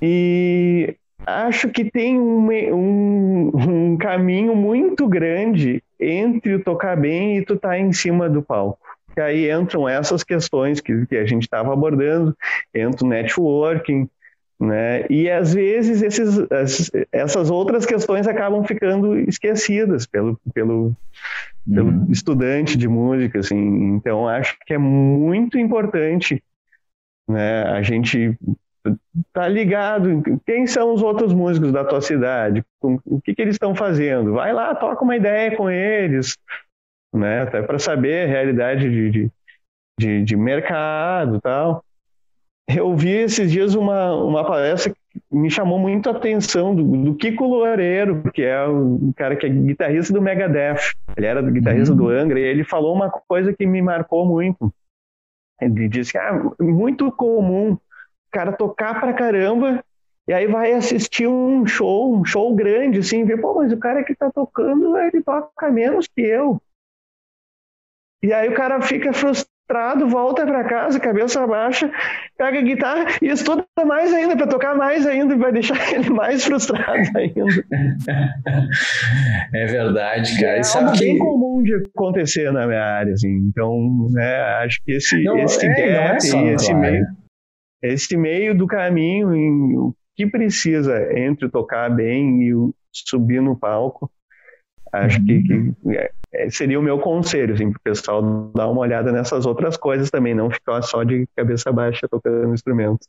[0.00, 7.44] E acho que tem um, um, um, caminho muito grande entre o tocar bem e
[7.44, 8.78] tu estar tá em cima do palco.
[9.16, 12.36] E aí entram essas questões que, que a gente estava abordando,
[12.72, 14.08] entra o networking,
[14.60, 15.06] né?
[15.08, 20.96] E às vezes esses, essas outras questões acabam ficando esquecidas pelo, pelo,
[21.64, 22.06] pelo uhum.
[22.10, 23.94] estudante de música, assim.
[23.94, 26.42] Então acho que é muito importante,
[27.28, 27.62] né?
[27.64, 28.36] A gente
[29.32, 33.74] tá ligado quem são os outros músicos da tua cidade, o que, que eles estão
[33.74, 34.34] fazendo.
[34.34, 36.36] Vai lá, toca uma ideia com eles,
[37.14, 37.42] né?
[37.42, 39.32] Até para saber a realidade de, de,
[40.00, 41.84] de, de mercado, tal
[42.68, 47.14] eu vi esses dias uma, uma palestra que me chamou muito a atenção do, do
[47.14, 50.92] Kiko Loureiro, que é o cara que é guitarrista do Megadeth.
[51.16, 51.98] Ele era guitarrista uhum.
[51.98, 54.72] do Angra e ele falou uma coisa que me marcou muito.
[55.60, 57.80] Ele disse que ah, muito comum o
[58.30, 59.82] cara tocar pra caramba
[60.28, 64.04] e aí vai assistir um show, um show grande, assim, ver, pô, mas o cara
[64.04, 66.60] que tá tocando, ele toca menos que eu.
[68.22, 71.90] E aí o cara fica frustrado frustrado, volta para casa, cabeça baixa,
[72.38, 76.08] pega a guitarra e estuda mais ainda, para tocar mais ainda, e vai deixar ele
[76.10, 77.44] mais frustrado ainda.
[79.54, 80.56] É verdade, cara.
[80.56, 81.04] É algo que...
[81.04, 83.28] bem comum de acontecer na minha área, assim.
[83.48, 87.06] Então, né, acho que esse, não, esse é, gap, é esse, meio,
[87.82, 92.52] esse meio do caminho, em, o que precisa entre tocar bem e
[92.92, 94.10] subir no palco,
[94.92, 95.26] acho uhum.
[95.26, 96.10] que, que é, é,
[96.50, 98.22] seria o meu conselho, assim, para o pessoal
[98.54, 103.06] dar uma olhada nessas outras coisas também, não ficar só de cabeça baixa tocando instrumento.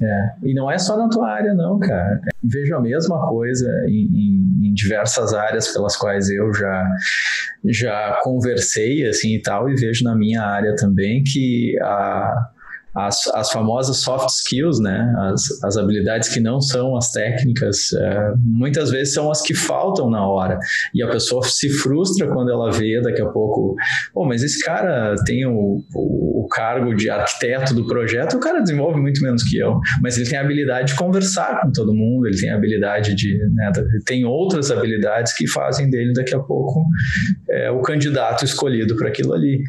[0.00, 2.20] É, e não é só na tua área, não, cara.
[2.44, 6.86] Vejo a mesma coisa em, em, em, diversas áreas pelas quais eu já,
[7.64, 12.50] já conversei, assim, e tal, e vejo na minha área também que a,
[12.96, 15.12] as, as famosas soft skills, né?
[15.18, 20.10] As, as habilidades que não são as técnicas, é, muitas vezes são as que faltam
[20.10, 20.58] na hora.
[20.94, 23.74] E a pessoa se frustra quando ela vê daqui a pouco,
[24.12, 28.60] pô, mas esse cara tem o, o, o cargo de arquiteto do projeto, o cara
[28.60, 32.26] desenvolve muito menos que eu, mas ele tem a habilidade de conversar com todo mundo,
[32.26, 33.70] ele tem a habilidade de, né,
[34.06, 36.84] tem outras habilidades que fazem dele daqui a pouco
[37.50, 39.62] é, o candidato escolhido para aquilo ali.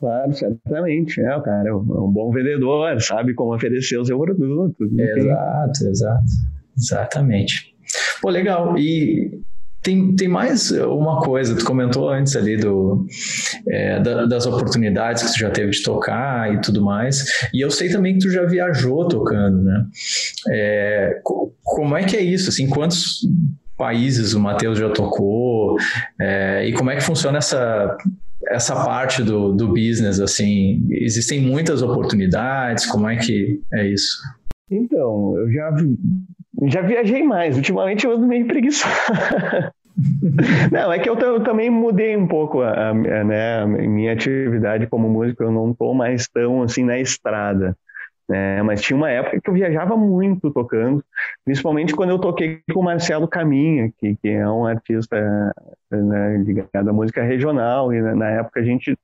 [0.00, 1.20] Claro, certamente.
[1.20, 4.82] É, o cara é um bom vendedor, sabe como oferecer o seu produto.
[4.98, 6.24] Exato, exato.
[6.76, 7.74] Exatamente.
[8.22, 8.78] Pô, legal.
[8.78, 9.42] E
[9.82, 13.06] tem, tem mais uma coisa, tu comentou antes ali do,
[13.68, 17.70] é, da, das oportunidades que tu já teve de tocar e tudo mais, e eu
[17.70, 19.86] sei também que tu já viajou tocando, né?
[20.50, 21.20] É,
[21.62, 22.50] como é que é isso?
[22.50, 23.20] Assim, quantos
[23.76, 25.76] países o Matheus já tocou?
[26.20, 27.96] É, e como é que funciona essa
[28.50, 34.18] essa parte do, do business, assim, existem muitas oportunidades, como é que é isso?
[34.70, 35.70] Então, eu já,
[36.64, 38.92] já viajei mais, ultimamente eu ando meio preguiçoso.
[40.72, 44.86] não, é que eu, eu, também mudei um pouco a, a, né, a minha atividade
[44.88, 47.76] como músico, eu não estou mais tão assim na estrada.
[48.30, 48.62] Né?
[48.62, 51.04] Mas tinha uma época que eu viajava muito tocando,
[51.44, 55.52] principalmente quando eu toquei com o Marcelo Caminha, que, que é um artista
[55.90, 58.96] né, ligado à música regional, e na época a gente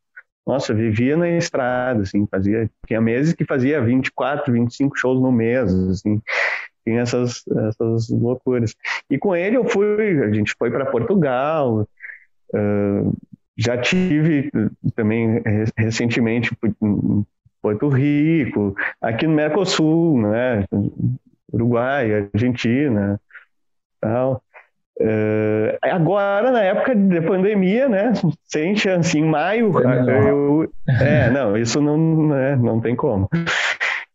[0.46, 5.74] nossa, vivia na estrada, assim, fazia, tinha meses que fazia 24, 25 shows no mês,
[5.74, 6.22] assim,
[6.84, 8.76] tinha essas, essas loucuras.
[9.10, 11.80] E com ele eu fui, a gente foi para Portugal,
[12.54, 13.16] uh,
[13.56, 14.52] já tive
[14.94, 15.42] também
[15.76, 17.26] recentemente em
[17.66, 20.64] Porto Rico, aqui no Mercosul, né,
[21.52, 23.20] Uruguai, Argentina,
[24.00, 24.40] tal.
[25.00, 28.12] Uh, agora, na época de pandemia, né?
[28.44, 29.18] Sem chance.
[29.18, 33.28] Em maio, eu, é, não, isso não, né, não tem como.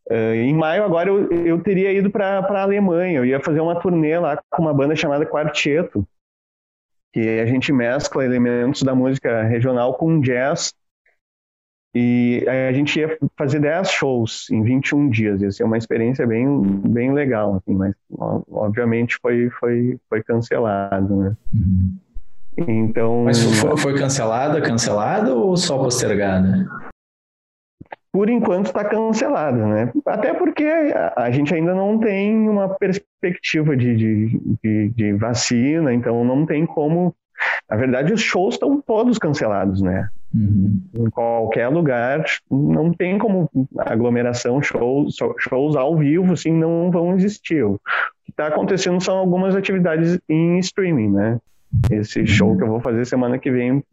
[0.10, 3.20] Uh, em maio, agora, eu, eu teria ido para a Alemanha.
[3.20, 6.08] Eu ia fazer uma turnê lá com uma banda chamada Quarteto,
[7.14, 10.74] que a gente mescla elementos da música regional com jazz
[11.94, 15.42] e a gente ia fazer 10 shows em 21 dias.
[15.42, 17.94] Ia ser uma experiência bem, bem legal, assim, mas
[18.50, 21.38] obviamente foi, foi, foi cancelado, né?
[21.54, 21.98] Uhum.
[22.58, 23.24] Então.
[23.26, 26.66] Mas foi, foi cancelada, cancelada ou só postergada?
[28.14, 29.92] Por enquanto está cancelada, né?
[30.06, 35.94] Até porque a, a, gente ainda não tem uma perspectiva de, de, de, de vacina,
[35.94, 37.14] então não tem como.
[37.70, 40.10] Na verdade, os shows estão todos cancelados, né?
[40.34, 40.82] Uhum.
[40.93, 47.63] Em qualquer lugar, não tem como aglomeração, shows, shows ao vivo, assim, não vão existir.
[47.63, 47.79] O
[48.23, 51.39] que está acontecendo são algumas atividades em streaming, né?
[51.89, 53.84] Esse show que eu vou fazer semana que vem,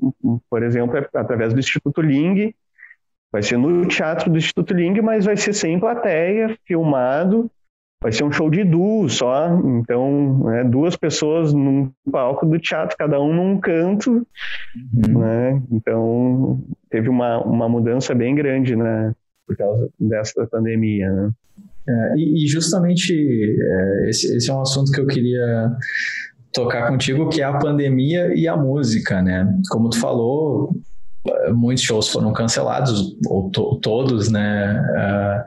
[0.50, 2.52] por exemplo, é através do Instituto Ling,
[3.30, 7.50] vai ser no Teatro do Instituto Ling, mas vai ser sem plateia, filmado,
[8.00, 12.96] vai ser um show de duo só, então né, duas pessoas num palco do teatro,
[12.96, 14.26] cada um num canto,
[14.94, 15.18] uhum.
[15.18, 15.62] né?
[15.70, 19.12] Então teve uma, uma mudança bem grande, né?
[19.46, 21.30] Por causa dessa pandemia, né?
[21.88, 25.72] É, e, justamente é, esse, esse é um assunto que eu queria
[26.52, 29.50] tocar contigo, que é a pandemia e a música, né?
[29.70, 30.74] Como tu falou,
[31.52, 35.44] muitos shows foram cancelados, ou to, todos, né, uh,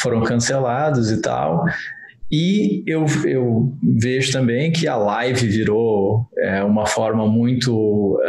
[0.00, 1.64] foram cancelados e tal.
[2.30, 8.20] E eu, eu vejo também que a live virou é, uma forma muito.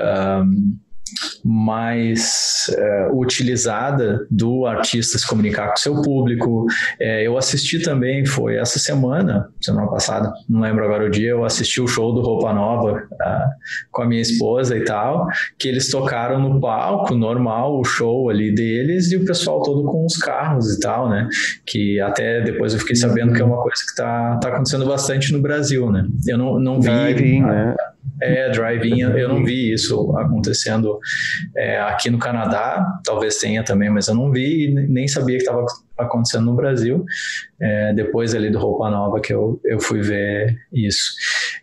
[1.44, 6.66] Mais é, utilizada do artista se comunicar com seu público.
[7.00, 11.44] É, eu assisti também, foi essa semana, semana passada, não lembro agora o dia, eu
[11.44, 13.50] assisti o show do Roupa Nova uh,
[13.92, 15.28] com a minha esposa e tal,
[15.58, 20.06] que eles tocaram no palco normal, o show ali deles, e o pessoal todo com
[20.06, 21.28] os carros e tal, né?
[21.66, 25.32] Que até depois eu fiquei sabendo que é uma coisa que está tá acontecendo bastante
[25.32, 26.06] no Brasil, né?
[26.28, 26.90] Eu não, não vi.
[26.90, 27.76] Driving, né?
[28.22, 31.00] É, drive-in, eu não vi isso acontecendo
[31.56, 35.44] é, aqui no Canadá, talvez tenha também, mas eu não vi e nem sabia que
[35.44, 35.66] estava
[35.98, 37.06] acontecendo no Brasil.
[37.62, 41.14] É, depois ali do Roupa Nova que eu, eu fui ver isso.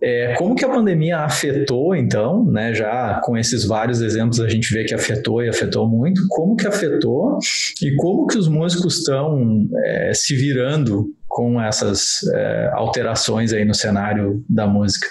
[0.00, 4.72] É, como que a pandemia afetou, então, né, já com esses vários exemplos a gente
[4.72, 7.38] vê que afetou e afetou muito, como que afetou
[7.82, 13.74] e como que os músicos estão é, se virando com essas é, alterações aí no
[13.74, 15.06] cenário da música?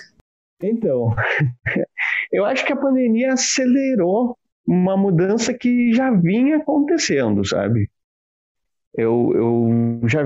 [0.62, 1.14] Então,
[2.32, 7.90] eu acho que a pandemia acelerou uma mudança que já vinha acontecendo, sabe?
[8.94, 10.22] Eu, eu já,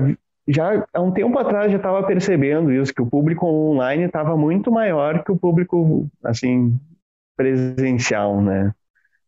[0.48, 4.70] já há um tempo atrás já estava percebendo isso, que o público online estava muito
[4.70, 6.78] maior que o público, assim,
[7.36, 8.72] presencial, né?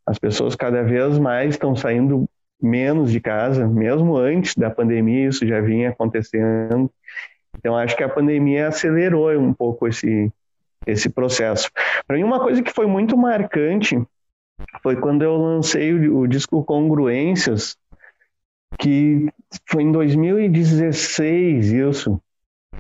[0.06, 2.28] As pessoas cada vez mais estão saindo
[2.60, 6.90] menos de casa, mesmo antes da pandemia isso já vinha acontecendo.
[7.58, 10.30] Então acho que a pandemia acelerou um pouco esse
[10.86, 11.70] esse processo.
[12.06, 14.00] Para mim, uma coisa que foi muito marcante
[14.82, 17.76] foi quando eu lancei o, o disco Congruências,
[18.78, 19.28] que
[19.66, 22.20] foi em 2016 isso.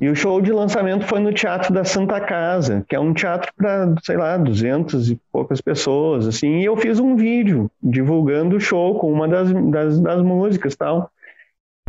[0.00, 3.52] E o show de lançamento foi no Teatro da Santa Casa, que é um teatro
[3.56, 6.60] para, sei lá, 200 e poucas pessoas, assim.
[6.60, 11.10] E eu fiz um vídeo divulgando o show com uma das, das, das músicas tal.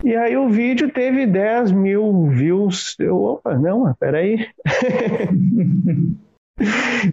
[0.01, 2.95] E aí o vídeo teve 10 mil views.
[2.99, 4.47] Eu, opa, não, peraí.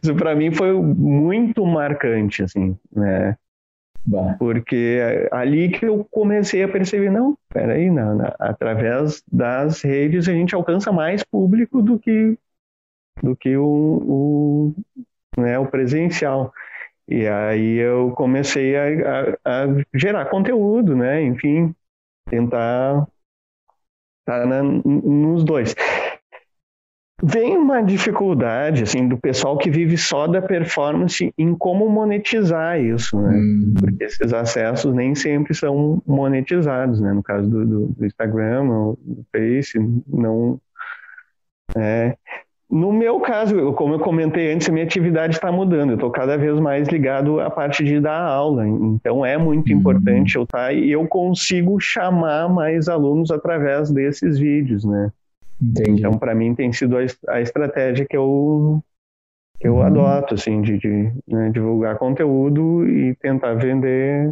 [0.03, 3.37] Isso para mim foi muito marcante, assim, né?
[4.05, 4.35] Bah.
[4.39, 4.99] Porque
[5.31, 10.91] ali que eu comecei a perceber, não, peraí, não, através das redes a gente alcança
[10.91, 12.37] mais público do que,
[13.23, 14.75] do que o, o,
[15.39, 16.53] né, o presencial.
[17.07, 18.85] E aí eu comecei a,
[19.45, 21.23] a, a gerar conteúdo, né?
[21.23, 21.75] Enfim,
[22.29, 23.07] tentar
[24.21, 25.75] estar tá nos dois.
[27.23, 33.21] Vem uma dificuldade assim do pessoal que vive só da performance em como monetizar isso,
[33.21, 33.37] né?
[33.37, 33.75] Hum.
[33.79, 37.13] Porque esses acessos nem sempre são monetizados, né?
[37.13, 40.59] No caso do, do, do Instagram ou do Face, não
[41.77, 42.17] é.
[42.71, 45.91] No meu caso, como eu comentei antes, a minha atividade está mudando.
[45.91, 48.67] Eu estou cada vez mais ligado à parte de dar aula.
[48.67, 49.79] Então é muito uhum.
[49.79, 55.11] importante eu estar tá, e eu consigo chamar mais alunos através desses vídeos, né?
[55.61, 55.99] Entendi.
[55.99, 58.81] Então para mim tem sido a, a, estratégia que eu
[59.59, 59.83] que eu uhum.
[59.83, 64.31] adoto, assim, de, de né, divulgar conteúdo e tentar vender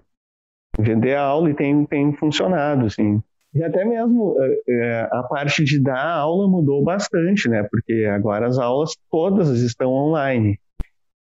[0.78, 3.20] vender a aula e tem tem funcionado, assim.
[3.54, 4.36] E até mesmo
[4.68, 7.66] é, a parte de dar aula mudou bastante, né?
[7.70, 10.58] Porque agora as aulas todas estão online.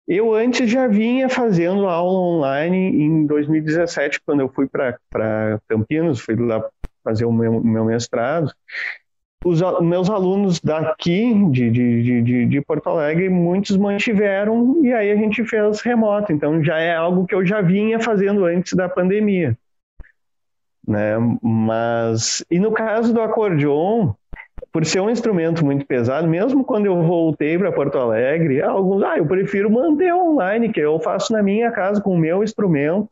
[0.09, 4.99] Eu antes já vinha fazendo aula online em 2017, quando eu fui para
[5.69, 6.65] Campinas, fui lá
[7.03, 8.53] fazer o meu, meu mestrado.
[9.45, 15.17] Os meus alunos daqui, de, de, de, de, Porto Alegre, muitos mantiveram e aí a
[15.17, 16.33] gente fez remoto.
[16.33, 19.57] Então já é algo que eu já vinha fazendo antes da pandemia
[20.87, 21.15] né?
[21.43, 24.13] Mas e no caso do acordeon,
[24.73, 29.19] por ser um instrumento muito pesado, mesmo quando eu voltei para Porto Alegre, alguns, ah,
[29.19, 33.09] eu prefiro manter online, que eu faço na minha casa com o meu instrumento,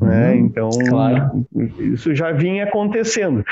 [0.00, 0.36] uhum, né?
[0.36, 1.46] Então, claro.
[1.78, 3.44] isso já vinha acontecendo.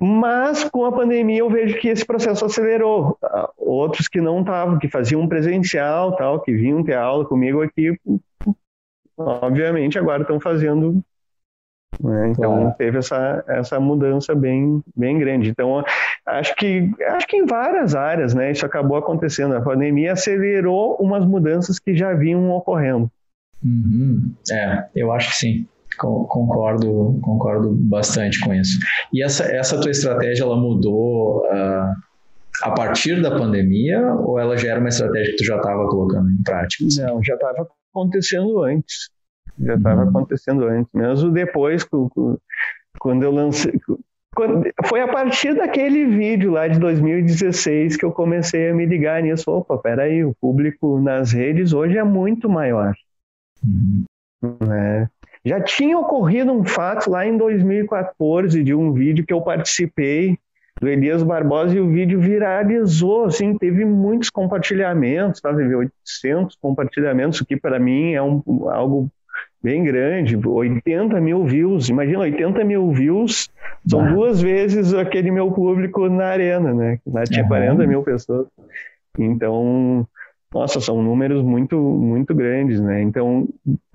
[0.00, 3.18] Mas com a pandemia eu vejo que esse processo acelerou.
[3.56, 7.98] Outros que não estavam, que faziam presencial, tal, que vinham ter aula comigo aqui,
[9.16, 11.02] obviamente agora estão fazendo
[12.00, 12.30] né?
[12.30, 12.74] Então claro.
[12.76, 15.50] teve essa, essa mudança bem, bem grande.
[15.50, 15.82] Então
[16.26, 19.54] acho que acho que em várias áreas, né, isso acabou acontecendo.
[19.54, 23.10] A pandemia acelerou umas mudanças que já vinham ocorrendo.
[23.64, 24.32] Uhum.
[24.50, 25.66] É, eu acho que sim.
[25.96, 28.78] Concordo, concordo bastante com isso.
[29.12, 31.92] E essa, essa tua estratégia ela mudou uh,
[32.62, 36.30] a partir da pandemia ou ela já era uma estratégia que tu já estava colocando
[36.30, 36.84] em prática?
[36.98, 39.10] Não, já estava acontecendo antes
[39.60, 40.08] já estava uhum.
[40.08, 41.86] acontecendo antes, mesmo depois,
[42.98, 43.78] quando eu lancei.
[44.34, 49.22] Quando, foi a partir daquele vídeo lá de 2016 que eu comecei a me ligar
[49.22, 49.50] nisso.
[49.50, 52.94] Opa, peraí, o público nas redes hoje é muito maior.
[53.64, 54.04] Uhum.
[54.64, 55.08] Né?
[55.44, 60.38] Já tinha ocorrido um fato lá em 2014 de um vídeo que eu participei
[60.80, 65.52] do Elias Barbosa e o vídeo viralizou, assim, teve muitos compartilhamentos, tá?
[65.52, 69.10] teve 800 compartilhamentos, o que para mim é um, algo
[69.62, 71.88] bem grande, 80 mil views.
[71.88, 73.50] Imagina, 80 mil views
[73.86, 74.10] são ah.
[74.10, 76.98] duas vezes aquele meu público na arena, né?
[77.06, 77.48] Lá tinha uhum.
[77.48, 78.46] 40 mil pessoas.
[79.18, 80.06] Então,
[80.52, 83.02] nossa, são números muito, muito grandes, né?
[83.02, 83.46] Então,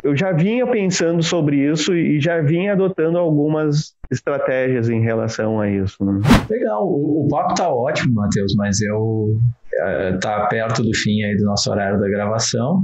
[0.03, 5.69] eu já vinha pensando sobre isso e já vinha adotando algumas estratégias em relação a
[5.69, 6.03] isso.
[6.05, 6.21] Né?
[6.49, 9.39] Legal, o, o papo tá ótimo, Matheus, mas eu
[9.75, 12.83] é, tá perto do fim aí do nosso horário da gravação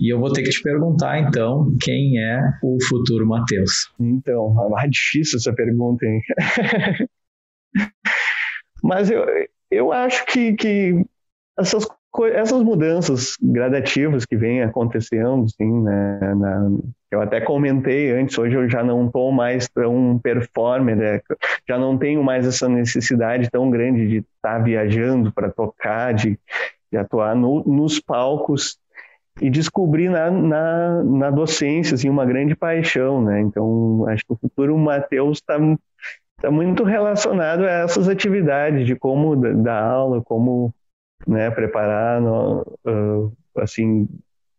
[0.00, 3.92] e eu vou ter que te perguntar então quem é o futuro Matheus.
[4.00, 6.20] Então, é mais difícil essa pergunta, hein?
[8.82, 9.26] mas eu,
[9.70, 11.04] eu acho que, que
[11.58, 11.86] essas
[12.32, 16.70] essas mudanças gradativas que vêm acontecendo, assim, né, na,
[17.10, 21.20] eu até comentei antes, hoje eu já não estou mais tão performer, né,
[21.68, 26.38] já não tenho mais essa necessidade tão grande de estar tá viajando para tocar, de,
[26.92, 28.78] de atuar no, nos palcos
[29.40, 33.40] e descobri na, na, na, docência assim, uma grande paixão, né?
[33.40, 35.58] Então, acho que o futuro Matheus está
[36.40, 40.72] tá muito relacionado a essas atividades de como dar aula, como
[41.26, 44.08] né, preparar, no, uh, assim,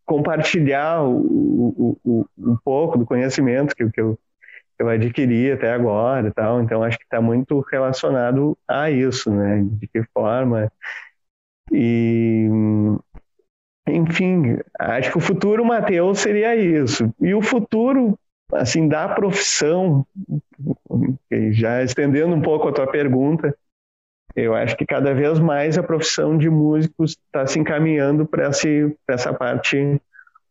[0.05, 4.17] compartilhar o, o, um pouco do conhecimento que, que, eu,
[4.77, 6.61] que eu adquiri até agora e tal.
[6.61, 9.63] Então, acho que está muito relacionado a isso, né?
[9.63, 10.71] De que forma.
[11.71, 12.47] E,
[13.87, 17.13] enfim, acho que o futuro, Matheus, seria isso.
[17.19, 18.17] E o futuro,
[18.53, 20.05] assim, da profissão,
[21.51, 23.55] já estendendo um pouco a tua pergunta,
[24.35, 28.49] eu acho que cada vez mais a profissão de músicos está se encaminhando para
[29.07, 29.99] essa parte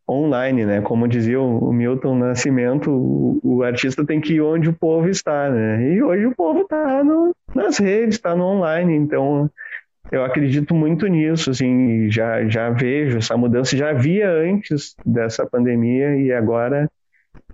[0.09, 0.81] online, né?
[0.81, 5.51] Como dizia o Milton Nascimento, o, o, artista tem que ir onde o povo está,
[5.51, 5.93] né?
[5.93, 7.03] E hoje o povo está
[7.55, 9.51] nas redes, está no online, então
[10.13, 16.17] eu acredito muito nisso, assim, já, já vejo essa mudança, já via antes dessa pandemia
[16.17, 16.91] e agora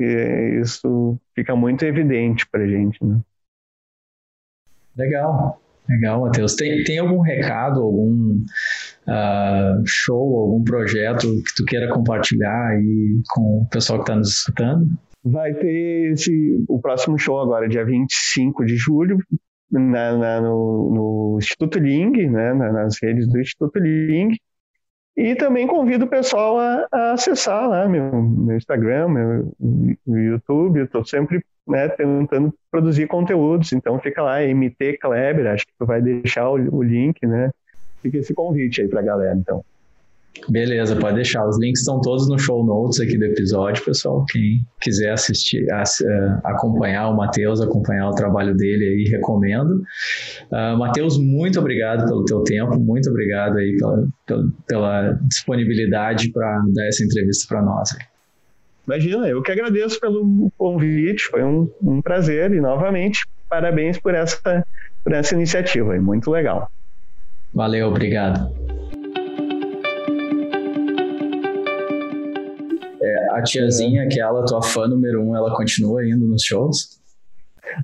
[0.00, 3.20] é, isso fica muito evidente para gente, né?
[4.96, 5.60] Legal.
[5.90, 6.54] Legal, Matheus.
[6.54, 8.36] Tem, tem algum recado, algum
[9.08, 14.28] uh, show, algum projeto que tu queira compartilhar aí com o pessoal que está nos
[14.28, 14.86] escutando?
[15.24, 19.18] Vai ter esse, o próximo show agora, dia 25 de julho,
[19.70, 24.36] na, na, no, no, Instituto Ling, né, nas redes do Instituto Ling.
[25.16, 29.52] E também convido o pessoal a, a acessar lá meu, meu Instagram, meu,
[30.06, 30.78] meu YouTube.
[30.78, 33.72] Eu estou sempre né, tentando produzir conteúdos.
[33.72, 37.50] Então fica lá, MT Kleber, acho que tu vai deixar o, o link, né?
[38.02, 39.62] fica esse convite aí pra galera, então.
[40.48, 41.44] Beleza, pode deixar.
[41.46, 44.24] Os links estão todos no show notes aqui do episódio, pessoal.
[44.30, 49.82] Quem quiser assistir, uh, acompanhar o Matheus, acompanhar o trabalho dele aí, recomendo.
[50.50, 56.62] Uh, Matheus, muito obrigado pelo teu tempo, muito obrigado aí pela, pela, pela disponibilidade para
[56.74, 57.90] dar essa entrevista para nós.
[58.90, 64.66] Imagina, eu que agradeço pelo convite, foi um, um prazer e novamente parabéns por essa,
[65.04, 66.68] por essa iniciativa, é muito legal.
[67.54, 68.52] Valeu, obrigado.
[73.00, 76.99] É, a tiazinha, aquela tua fã número um, ela continua indo nos shows?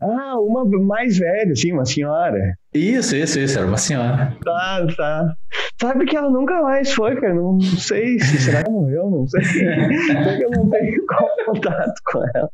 [0.02, 2.56] Ah, uma mais velha, sim, uma senhora.
[2.74, 4.36] Isso, isso, isso, era uma senhora.
[4.44, 5.34] Tá, tá.
[5.80, 7.34] Sabe que ela nunca mais foi, cara.
[7.34, 9.44] Não sei se será que morreu, não sei.
[9.44, 11.04] sei que eu não tenho
[11.46, 12.50] contato com ela.